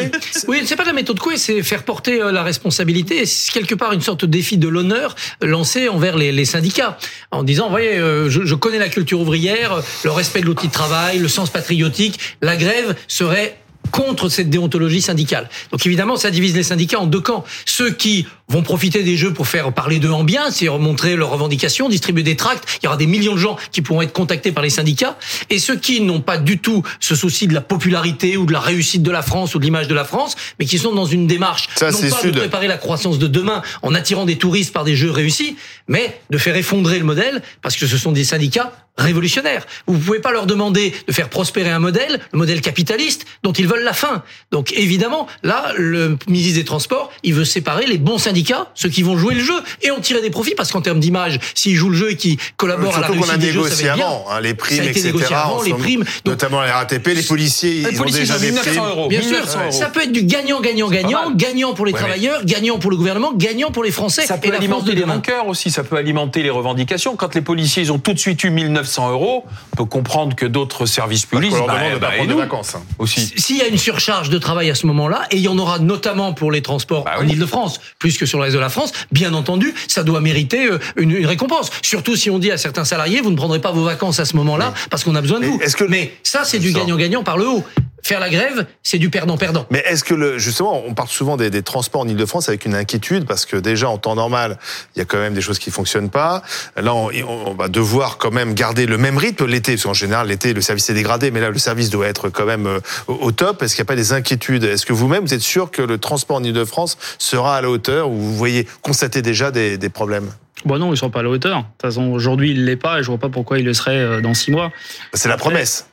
Oui, 0.48 0.62
c'est 0.66 0.78
pas 0.78 0.86
la 0.86 0.94
méthode 0.94 1.20
Coué, 1.20 1.36
c'est 1.36 1.62
faire 1.64 1.84
porter 1.84 2.22
euh, 2.22 2.32
la 2.32 2.44
responsabilité. 2.44 3.26
C'est 3.26 3.52
quelque 3.52 3.76
part 3.76 3.92
une 3.92 4.00
sorte 4.00 4.22
de 4.22 4.26
défi 4.26 4.58
de 4.58 4.70
l'honneur 4.70 5.16
euh, 5.44 5.48
lancé 5.48 5.90
envers 5.90 6.16
les, 6.16 6.32
les 6.32 6.46
syndicats, 6.46 6.98
en 7.32 7.44
disant, 7.44 7.70
voyez, 7.70 7.98
euh, 7.98 8.30
je, 8.30 8.46
je 8.46 8.56
connais 8.56 8.80
la 8.80 8.88
culture 8.88 9.20
ouvrière, 9.20 9.82
le 10.06 10.12
respect 10.12 10.40
de 10.40 10.46
l'outil 10.46 10.68
de 10.68 10.72
travail, 10.72 11.20
le 11.20 11.28
sens 11.28 11.50
patriotique. 11.50 12.20
La 12.42 12.56
grève 12.56 12.96
serait 13.10 13.58
contre 13.94 14.28
cette 14.28 14.50
déontologie 14.50 15.02
syndicale. 15.02 15.48
Donc 15.72 15.86
évidemment, 15.86 16.18
ça 16.18 16.32
divise 16.32 16.56
les 16.56 16.64
syndicats 16.64 17.00
en 17.00 17.06
deux 17.06 17.22
camps. 17.22 17.46
Ceux 17.66 17.92
qui 17.92 18.26
vont 18.50 18.64
profiter 18.64 19.04
des 19.04 19.16
jeux 19.16 19.32
pour 19.32 19.48
faire 19.48 19.72
parler 19.72 20.00
d'eux 20.00 20.12
en 20.12 20.24
bien, 20.24 20.50
c'est 20.50 20.68
montrer 20.68 21.16
leurs 21.16 21.30
revendications, 21.30 21.90
distribuer 21.90 22.24
des 22.24 22.36
tracts. 22.36 22.64
Il 22.82 22.86
y 22.86 22.88
aura 22.88 22.98
des 22.98 23.06
millions 23.06 23.34
de 23.34 23.40
gens 23.40 23.56
qui 23.72 23.84
pourront 23.84 24.02
être 24.02 24.12
contactés 24.12 24.52
par 24.52 24.64
les 24.64 24.72
syndicats. 24.72 25.18
Et 25.52 25.60
ceux 25.60 25.76
qui 25.76 26.02
n'ont 26.02 26.22
pas 26.22 26.38
du 26.38 26.58
tout 26.58 26.82
ce 27.00 27.16
souci 27.16 27.46
de 27.48 27.54
la 27.54 27.62
popularité 27.62 28.36
ou 28.36 28.48
de 28.48 28.52
la 28.52 28.60
réussite 28.60 29.04
de 29.04 29.12
la 29.12 29.22
France 29.22 29.54
ou 29.54 29.60
de 29.60 29.64
l'image 29.64 29.88
de 29.88 29.96
la 29.96 30.06
France, 30.06 30.36
mais 30.60 30.66
qui 30.66 30.80
sont 30.80 30.94
dans 30.94 31.06
une 31.06 31.28
démarche 31.28 31.70
Ça, 31.76 31.92
non 31.92 32.02
pas 32.02 32.20
Sud. 32.20 32.32
de 32.34 32.40
préparer 32.40 32.68
la 32.68 32.78
croissance 32.78 33.20
de 33.20 33.28
demain 33.28 33.62
en 33.84 33.94
attirant 33.94 34.26
des 34.26 34.38
touristes 34.38 34.74
par 34.74 34.86
des 34.86 34.96
jeux 34.96 35.12
réussis, 35.12 35.56
mais 35.88 36.20
de 36.32 36.40
faire 36.40 36.56
effondrer 36.56 36.98
le 36.98 37.06
modèle 37.06 37.44
parce 37.62 37.76
que 37.76 37.86
ce 37.86 37.98
sont 37.98 38.12
des 38.12 38.24
syndicats 38.24 38.74
révolutionnaires. 38.98 39.66
Vous 39.88 39.98
pouvez 39.98 40.20
pas 40.20 40.32
leur 40.32 40.46
demander 40.46 40.94
de 41.08 41.12
faire 41.14 41.30
prospérer 41.30 41.70
un 41.72 41.80
modèle, 41.80 42.20
le 42.32 42.38
modèle 42.40 42.62
capitaliste, 42.62 43.26
dont 43.44 43.52
ils 43.54 43.68
veulent 43.68 43.84
la 43.84 43.94
fin. 43.94 44.24
Donc 44.52 44.72
évidemment, 44.74 45.28
là, 45.44 45.74
le 45.78 46.18
ministre 46.28 46.56
des 46.60 46.66
Transports, 46.66 47.12
il 47.24 47.34
veut 47.34 47.46
séparer 47.46 47.86
les 47.88 47.98
bons 47.98 48.18
syndicats, 48.18 48.68
ceux 48.76 48.90
qui 48.90 49.02
vont 49.04 49.18
jouer 49.18 49.34
le 49.36 49.42
jeu, 49.42 49.54
et 49.82 49.92
en 49.92 50.00
tirer 50.00 50.22
des 50.22 50.30
profits, 50.30 50.54
parce 50.56 50.72
qu'en 50.72 50.82
termes 50.82 51.00
d'image, 51.00 51.40
s'ils 51.56 51.76
jouent 51.76 51.90
le 51.90 51.98
jeu 51.98 52.12
et 52.12 52.16
qui 52.18 52.38
collaborent 52.58 52.96
à 52.96 53.02
la 53.02 53.08
qu'on 53.08 53.14
a 53.14 53.18
réussite 53.18 53.38
des 53.40 53.52
jeux, 53.52 53.64
ça 53.64 53.70
va 53.70 53.70
négocié 53.70 53.88
être 53.88 53.96
bien. 53.96 54.06
avant, 54.06 54.26
hein, 54.30 54.42
les 54.42 54.54
primes, 54.54 54.78
Ça 54.78 54.84
a 54.84 54.86
été 54.88 55.08
etc. 55.10 55.26
avant, 55.34 55.62
les 55.64 55.74
primes. 55.74 56.00
Donc, 56.02 56.26
notamment 56.26 56.62
la 56.62 56.74
RATP, 56.78 57.08
les 57.08 57.24
policiers, 57.24 57.74
Les 57.84 57.90
ils 57.92 57.98
policiers, 57.98 58.22
ont 58.22 58.24
déjà 58.26 58.34
ils 58.36 58.38
ont 58.38 58.40
des 58.42 58.52
1900 58.52 58.72
primes. 58.72 58.84
euros. 59.00 59.08
Bien 59.10 59.22
sûr, 59.22 59.30
1900 59.32 59.60
euros. 59.64 59.72
ça 59.72 59.90
peut 59.90 60.02
être 60.04 60.12
du 60.12 60.24
gagnant, 60.24 60.62
gagnant, 60.62 60.90
gagnant, 60.90 61.32
gagnant 61.32 61.74
pour 61.74 61.86
les 61.86 61.94
Ouais, 61.94 62.00
mais- 62.00 62.06
travailleurs, 62.08 62.46
gagnant 62.46 62.78
pour 62.80 62.92
le 62.92 62.98
gouvernement, 62.98 63.34
gagnant 63.34 63.72
pour 63.72 63.84
les 63.84 63.92
Français 63.92 64.26
Ça 64.26 64.36
et 64.36 64.40
peut 64.40 64.48
la 64.50 64.54
France 64.56 64.60
alimenter 64.64 64.92
de 64.94 64.98
les 65.00 65.04
rancœurs 65.04 65.48
aussi, 65.48 65.72
ça 65.72 65.84
peut 65.84 65.96
alimenter 65.98 66.44
les 66.44 66.50
revendications. 66.52 67.16
Quand 67.16 67.34
les 67.36 67.42
policiers 67.42 67.84
ils 67.84 67.92
ont 67.92 68.00
tout 68.00 68.14
de 68.14 68.20
suite 68.20 68.44
eu 68.44 68.50
1900 68.52 68.83
euros, 69.10 69.46
on 69.74 69.76
peut 69.78 69.86
comprendre 69.86 70.36
que 70.36 70.46
d'autres 70.46 70.86
services 70.86 71.26
Parce 71.26 71.42
publics 71.42 71.58
leur 71.58 71.68
bah, 71.68 71.76
demande 71.80 71.94
de 71.94 72.00
bah, 72.00 72.10
et 72.14 72.18
prendre 72.18 72.30
des 72.34 72.40
vacances. 72.42 72.76
hein. 72.76 72.82
aussi. 73.00 73.34
S'il 73.38 73.58
y 73.58 73.62
a 73.62 73.68
une 73.68 73.78
surcharge 73.78 74.30
de 74.30 74.38
travail 74.38 74.70
à 74.70 74.76
ce 74.76 74.86
moment-là, 74.88 75.24
et 75.32 75.36
il 75.38 75.42
y 75.42 75.48
en 75.48 75.58
aura 75.58 75.80
notamment 75.80 76.34
pour 76.34 76.52
les 76.52 76.62
transports 76.62 77.04
Bah 77.06 77.16
en 77.20 77.24
oui. 77.26 77.34
Ile-de-France, 77.34 77.80
plus 78.00 78.18
que 78.18 78.26
sur 78.26 78.38
le 78.40 78.44
reste 78.46 78.56
de 78.56 78.60
la 78.62 78.70
France, 78.70 78.92
bien 79.12 79.34
entendu, 79.34 79.74
ça 79.88 80.04
doit 80.04 80.22
mériter 80.22 80.66
euh, 80.68 80.80
une, 80.98 81.12
une 81.12 81.26
récompense. 81.26 81.70
Surtout 81.82 82.16
si 82.16 82.30
on 82.30 82.40
dit 82.40 82.52
à 82.52 82.58
certains 82.58 82.86
salariés, 82.86 83.22
vous 83.22 83.32
ne 83.32 83.36
prendrez 83.38 83.60
pas 83.60 83.72
vos 83.72 83.84
vacances 83.84 84.20
à 84.20 84.26
ce 84.26 84.36
moment-là 84.36 84.74
parce 84.90 85.04
qu'on 85.04 85.16
a 85.16 85.22
besoin 85.22 85.40
de 85.40 85.46
Mais 85.46 85.52
vous. 85.52 85.60
que- 85.60 85.84
Mais 85.86 86.14
ça, 86.24 86.44
c'est 86.44 86.60
du 86.60 86.72
gagnant-gagnant 86.72 87.24
par 87.24 87.38
le 87.38 87.48
haut. 87.48 87.64
Faire 88.04 88.20
la 88.20 88.30
grève, 88.30 88.68
c'est 88.84 88.98
du 88.98 89.10
perdant-perdant. 89.10 89.66
Mais 89.72 89.80
est-ce 89.88 90.04
que 90.04 90.14
le, 90.14 90.38
justement, 90.38 90.84
on 90.86 90.94
parle 90.94 91.08
souvent 91.08 91.38
des, 91.38 91.50
des 91.50 91.64
transports 91.64 92.02
en 92.02 92.08
Ile-de-France 92.08 92.50
avec 92.50 92.66
une 92.66 92.76
inquiétude 92.76 93.26
parce 93.26 93.46
que 93.46 93.56
déjà 93.56 93.90
en 93.90 93.98
temps 93.98 94.16
normal, 94.16 94.60
il 94.96 95.00
y 95.00 95.02
a 95.02 95.06
quand 95.06 95.18
même 95.20 95.34
des 95.34 95.42
choses 95.42 95.58
qui 95.58 95.72
fonctionnent 95.72 96.10
pas. 96.10 96.42
Là, 96.76 96.94
on, 96.94 97.10
on 97.26 97.54
va 97.54 97.70
devoir 97.70 98.18
quand 98.18 98.32
même 98.32 98.54
garder 98.54 98.86
le 98.86 98.98
même 98.98 99.18
rythme 99.18 99.46
l'été, 99.46 99.74
parce 99.74 99.84
qu'en 99.84 99.94
général 99.94 100.28
l'été 100.28 100.54
le 100.54 100.62
service 100.62 100.90
est 100.90 100.94
dégradé, 100.94 101.32
mais 101.32 101.40
là 101.40 101.50
le 101.50 101.58
service 101.58 101.90
doit 101.90 102.08
être 102.08 102.30
quand 102.30 102.46
même 102.46 102.68
euh, 102.68 102.80
au, 103.08 103.14
au 103.14 103.32
top. 103.32 103.64
Est-ce 103.64 103.76
qu'il 103.76 103.84
n'y 103.84 103.88
a 103.88 103.92
pas 103.92 103.96
des 103.96 104.12
inquiétudes? 104.12 104.66
Est-ce 104.66 104.86
que 104.86 104.94
vous-même 104.94 105.24
vous 105.26 105.34
êtes 105.34 105.42
sûr 105.42 105.72
que 105.72 105.82
le 105.82 105.98
transport 105.98 106.38
en 106.38 106.44
Ile-de-France 106.44 106.98
sera 107.18 107.56
à 107.58 107.62
la 107.62 107.70
hauteur 107.70 108.10
ou 108.10 108.18
vous 108.18 108.36
voyez 108.36 108.68
constater 108.82 109.22
déjà 109.22 109.50
des, 109.50 109.78
des 109.78 109.90
problèmes? 109.90 110.30
Bon 110.66 110.78
non, 110.78 110.94
ils 110.94 110.98
sont 110.98 111.10
pas 111.10 111.20
à 111.20 111.24
la 111.24 111.30
hauteur. 111.30 111.58
De 111.58 111.64
toute 111.64 111.82
façon, 111.82 112.04
aujourd'hui, 112.12 112.52
il 112.52 112.66
l'est 112.66 112.76
pas 112.76 113.00
et 113.00 113.04
je 113.04 113.08
vois 113.08 113.18
pas 113.18 113.30
pourquoi 113.30 113.60
il 113.60 113.66
le 113.66 113.74
serait 113.74 113.98
euh, 113.98 114.22
dans 114.22 114.34
six 114.34 114.52
mois. 114.52 114.72
C'est 115.14 115.28
la 115.28 115.36
Après, 115.36 115.50
promesse. 115.50 115.88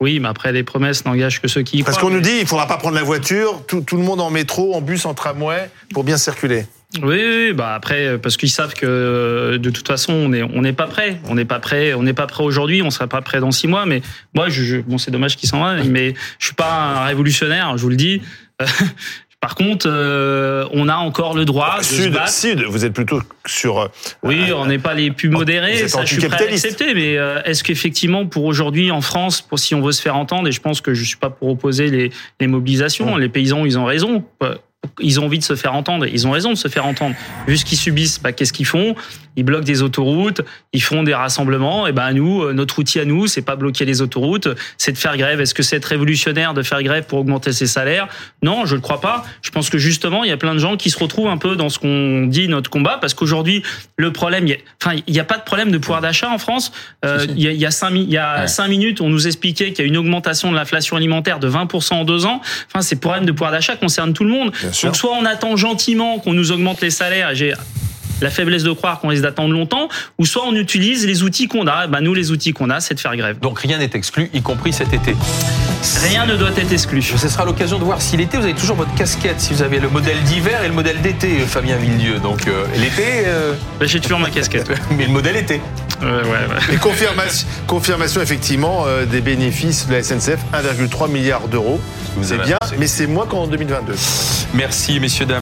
Oui, 0.00 0.20
mais 0.20 0.28
après, 0.28 0.52
les 0.52 0.62
promesses 0.62 1.04
n'engagent 1.04 1.40
que 1.42 1.48
ceux 1.48 1.62
qui 1.62 1.78
y 1.78 1.82
Parce 1.82 1.98
qu'on 1.98 2.10
nous 2.10 2.20
dit 2.20 2.38
il 2.40 2.46
faudra 2.46 2.68
pas 2.68 2.76
prendre 2.76 2.94
la 2.94 3.02
voiture, 3.02 3.62
tout, 3.66 3.80
tout 3.80 3.96
le 3.96 4.02
monde 4.04 4.20
en 4.20 4.30
métro, 4.30 4.74
en 4.74 4.80
bus, 4.80 5.04
en 5.06 5.14
tramway 5.14 5.70
pour 5.92 6.04
bien 6.04 6.16
circuler. 6.16 6.66
Oui, 7.02 7.20
oui, 7.22 7.52
bah 7.52 7.74
après, 7.74 8.06
euh, 8.06 8.18
parce 8.18 8.36
qu'ils 8.38 8.50
savent 8.50 8.72
que 8.74 8.86
euh, 8.86 9.58
de 9.58 9.68
toute 9.70 9.86
façon, 9.86 10.12
on 10.14 10.28
n'est 10.30 10.42
on 10.42 10.62
n'est 10.62 10.72
pas 10.72 10.86
prêt. 10.86 11.20
On 11.28 11.34
n'est 11.34 11.44
pas 11.44 11.58
prêt. 11.58 11.92
On 11.94 12.02
n'est 12.02 12.14
pas 12.14 12.26
prêt 12.26 12.44
aujourd'hui. 12.44 12.80
On 12.80 12.90
sera 12.90 13.06
pas 13.08 13.20
prêt 13.20 13.40
dans 13.40 13.50
six 13.50 13.66
mois. 13.66 13.84
Mais 13.86 14.00
moi, 14.34 14.48
je, 14.48 14.62
je- 14.62 14.76
bon, 14.78 14.96
c'est 14.96 15.10
dommage 15.10 15.36
qu'ils 15.36 15.48
s'en 15.50 15.60
va. 15.62 15.82
Mais 15.84 16.14
je 16.38 16.46
suis 16.46 16.54
pas 16.54 16.72
un 17.02 17.04
révolutionnaire. 17.04 17.76
Je 17.76 17.82
vous 17.82 17.90
le 17.90 17.96
dis. 17.96 18.22
Par 19.40 19.54
contre, 19.54 19.86
euh, 19.88 20.66
on 20.72 20.88
a 20.88 20.96
encore 20.96 21.36
le 21.36 21.44
droit 21.44 21.78
de 21.78 21.84
se 21.84 22.02
Sud, 22.02 22.12
battre. 22.12 22.28
Sud, 22.30 22.62
vous 22.64 22.84
êtes 22.84 22.92
plutôt 22.92 23.20
sur. 23.46 23.78
euh, 23.78 23.88
Oui, 24.24 24.52
on 24.52 24.66
n'est 24.66 24.80
pas 24.80 24.94
les 24.94 25.12
plus 25.12 25.28
modérés, 25.28 25.86
ça 25.86 26.04
je 26.04 26.18
suis 26.18 26.28
prêt 26.28 26.44
à 26.48 26.94
mais 26.94 27.16
euh, 27.16 27.40
est-ce 27.44 27.62
qu'effectivement 27.62 28.26
pour 28.26 28.44
aujourd'hui 28.46 28.90
en 28.90 29.00
France, 29.00 29.40
pour 29.40 29.60
si 29.60 29.76
on 29.76 29.80
veut 29.80 29.92
se 29.92 30.02
faire 30.02 30.16
entendre, 30.16 30.48
et 30.48 30.52
je 30.52 30.60
pense 30.60 30.80
que 30.80 30.92
je 30.92 31.04
suis 31.04 31.16
pas 31.16 31.30
pour 31.30 31.50
opposer 31.50 31.88
les, 31.88 32.10
les 32.40 32.46
mobilisations, 32.48 33.14
Mm. 33.16 33.20
les 33.20 33.28
paysans 33.28 33.64
ils 33.64 33.78
ont 33.78 33.84
raison. 33.84 34.24
Ils 35.00 35.20
ont 35.20 35.24
envie 35.26 35.38
de 35.38 35.44
se 35.44 35.54
faire 35.56 35.74
entendre, 35.74 36.06
ils 36.06 36.26
ont 36.26 36.30
raison 36.30 36.50
de 36.50 36.56
se 36.56 36.68
faire 36.68 36.86
entendre. 36.86 37.14
Vu 37.46 37.56
ce 37.56 37.64
qu'ils 37.64 37.78
subissent, 37.78 38.20
bah, 38.20 38.32
qu'est-ce 38.32 38.52
qu'ils 38.52 38.66
font? 38.66 38.94
Ils 39.36 39.44
bloquent 39.44 39.64
des 39.64 39.82
autoroutes, 39.82 40.40
ils 40.72 40.82
font 40.82 41.04
des 41.04 41.14
rassemblements, 41.14 41.86
et 41.86 41.92
ben 41.92 42.12
nous, 42.12 42.42
euh, 42.42 42.52
notre 42.52 42.78
outil 42.80 42.98
à 42.98 43.04
nous, 43.04 43.28
c'est 43.28 43.42
pas 43.42 43.54
bloquer 43.54 43.84
les 43.84 44.02
autoroutes, 44.02 44.48
c'est 44.76 44.90
de 44.92 44.98
faire 44.98 45.16
grève. 45.16 45.40
Est-ce 45.40 45.54
que 45.54 45.62
c'est 45.62 45.76
être 45.76 45.84
révolutionnaire 45.84 46.54
de 46.54 46.62
faire 46.62 46.82
grève 46.82 47.04
pour 47.06 47.20
augmenter 47.20 47.52
ses 47.52 47.66
salaires? 47.68 48.08
Non, 48.42 48.66
je 48.66 48.74
ne 48.74 48.80
crois 48.80 49.00
pas. 49.00 49.24
Je 49.42 49.50
pense 49.50 49.70
que 49.70 49.78
justement, 49.78 50.24
il 50.24 50.30
y 50.30 50.32
a 50.32 50.36
plein 50.36 50.54
de 50.54 50.58
gens 50.58 50.76
qui 50.76 50.90
se 50.90 50.98
retrouvent 50.98 51.28
un 51.28 51.36
peu 51.38 51.54
dans 51.54 51.68
ce 51.68 51.78
qu'on 51.78 52.26
dit 52.26 52.48
notre 52.48 52.70
combat, 52.70 52.98
parce 53.00 53.14
qu'aujourd'hui, 53.14 53.62
le 53.96 54.12
problème, 54.12 54.46
il 54.46 54.50
y 54.50 54.54
a, 54.54 54.58
enfin, 54.82 54.96
il 55.06 55.12
n'y 55.12 55.20
a 55.20 55.24
pas 55.24 55.38
de 55.38 55.44
problème 55.44 55.70
de 55.70 55.78
pouvoir 55.78 56.00
d'achat 56.00 56.30
en 56.30 56.38
France. 56.38 56.72
Euh, 57.04 57.26
Il 57.30 57.40
y 57.40 57.46
a, 57.48 57.52
il 57.52 57.60
y 57.60 57.66
a 57.66 57.70
cinq, 57.70 57.92
il 57.94 58.10
y 58.10 58.16
a 58.18 58.40
Ouais. 58.42 58.46
cinq 58.48 58.68
minutes, 58.68 59.00
on 59.00 59.08
nous 59.08 59.26
expliquait 59.28 59.72
qu'il 59.72 59.84
y 59.84 59.88
a 59.88 59.88
une 59.88 59.96
augmentation 59.96 60.50
de 60.50 60.56
l'inflation 60.56 60.96
alimentaire 60.96 61.38
de 61.38 61.48
20% 61.48 61.94
en 61.94 62.04
deux 62.04 62.26
ans. 62.26 62.40
Enfin, 62.68 62.82
ces 62.82 62.96
problèmes 62.96 63.24
de 63.26 63.32
pouvoir 63.32 63.52
d'achat 63.52 63.76
concernent 63.76 64.12
tout 64.12 64.24
le 64.24 64.30
monde. 64.30 64.52
Bien 64.68 64.72
sûr. 64.74 64.88
Donc, 64.88 64.96
soit 64.96 65.12
on 65.18 65.24
attend 65.24 65.56
gentiment 65.56 66.18
qu'on 66.18 66.34
nous 66.34 66.52
augmente 66.52 66.82
les 66.82 66.90
salaires, 66.90 67.30
et 67.30 67.36
j'ai 67.36 67.54
la 68.20 68.30
faiblesse 68.30 68.64
de 68.64 68.72
croire 68.72 69.00
qu'on 69.00 69.08
risque 69.08 69.22
d'attendre 69.22 69.54
longtemps, 69.54 69.88
ou 70.18 70.26
soit 70.26 70.42
on 70.46 70.54
utilise 70.54 71.06
les 71.06 71.22
outils 71.22 71.48
qu'on 71.48 71.66
a. 71.66 71.86
Ben, 71.86 72.00
nous, 72.00 72.14
les 72.14 72.30
outils 72.30 72.52
qu'on 72.52 72.68
a, 72.70 72.80
c'est 72.80 72.94
de 72.94 73.00
faire 73.00 73.16
grève. 73.16 73.38
Donc 73.40 73.60
rien 73.60 73.78
n'est 73.78 73.90
exclu, 73.94 74.30
y 74.34 74.42
compris 74.42 74.72
cet 74.72 74.92
été. 74.92 75.16
Rien 76.10 76.26
ne 76.26 76.36
doit 76.36 76.50
être 76.50 76.72
exclu. 76.72 77.00
Ce 77.00 77.28
sera 77.28 77.44
l'occasion 77.44 77.78
de 77.78 77.84
voir 77.84 78.02
si 78.02 78.16
l'été, 78.16 78.36
vous 78.36 78.44
avez 78.44 78.54
toujours 78.54 78.76
votre 78.76 78.94
casquette, 78.94 79.40
si 79.40 79.54
vous 79.54 79.62
avez 79.62 79.78
le 79.78 79.88
modèle 79.88 80.20
d'hiver 80.24 80.62
et 80.64 80.68
le 80.68 80.74
modèle 80.74 81.00
d'été, 81.00 81.38
Fabien 81.46 81.76
Villedieu. 81.76 82.18
Donc 82.18 82.46
euh, 82.48 82.66
l'été, 82.74 83.24
euh, 83.26 83.54
Ben, 83.78 83.88
j'ai 83.88 84.00
toujours 84.00 84.18
ma 84.18 84.30
casquette. 84.30 84.68
mais 84.96 85.06
le 85.06 85.12
modèle 85.12 85.36
été. 85.36 85.60
Ouais. 86.00 86.74
Et 86.74 86.76
confirmation, 86.76 87.46
confirmation 87.66 88.20
effectivement 88.20 88.84
euh, 88.86 89.04
des 89.04 89.20
bénéfices 89.20 89.86
de 89.88 89.94
la 89.94 90.02
SNCF, 90.02 90.38
1,3 90.52 91.10
milliard 91.10 91.48
d'euros. 91.48 91.80
Vous 92.16 92.24
C'est 92.24 92.34
avez 92.34 92.44
bien, 92.44 92.56
annoncé. 92.60 92.76
mais 92.78 92.86
c'est 92.86 93.06
moins 93.06 93.26
qu'en 93.26 93.46
2022. 93.46 93.94
Merci, 94.54 95.00
messieurs, 95.00 95.26
dames. 95.26 95.36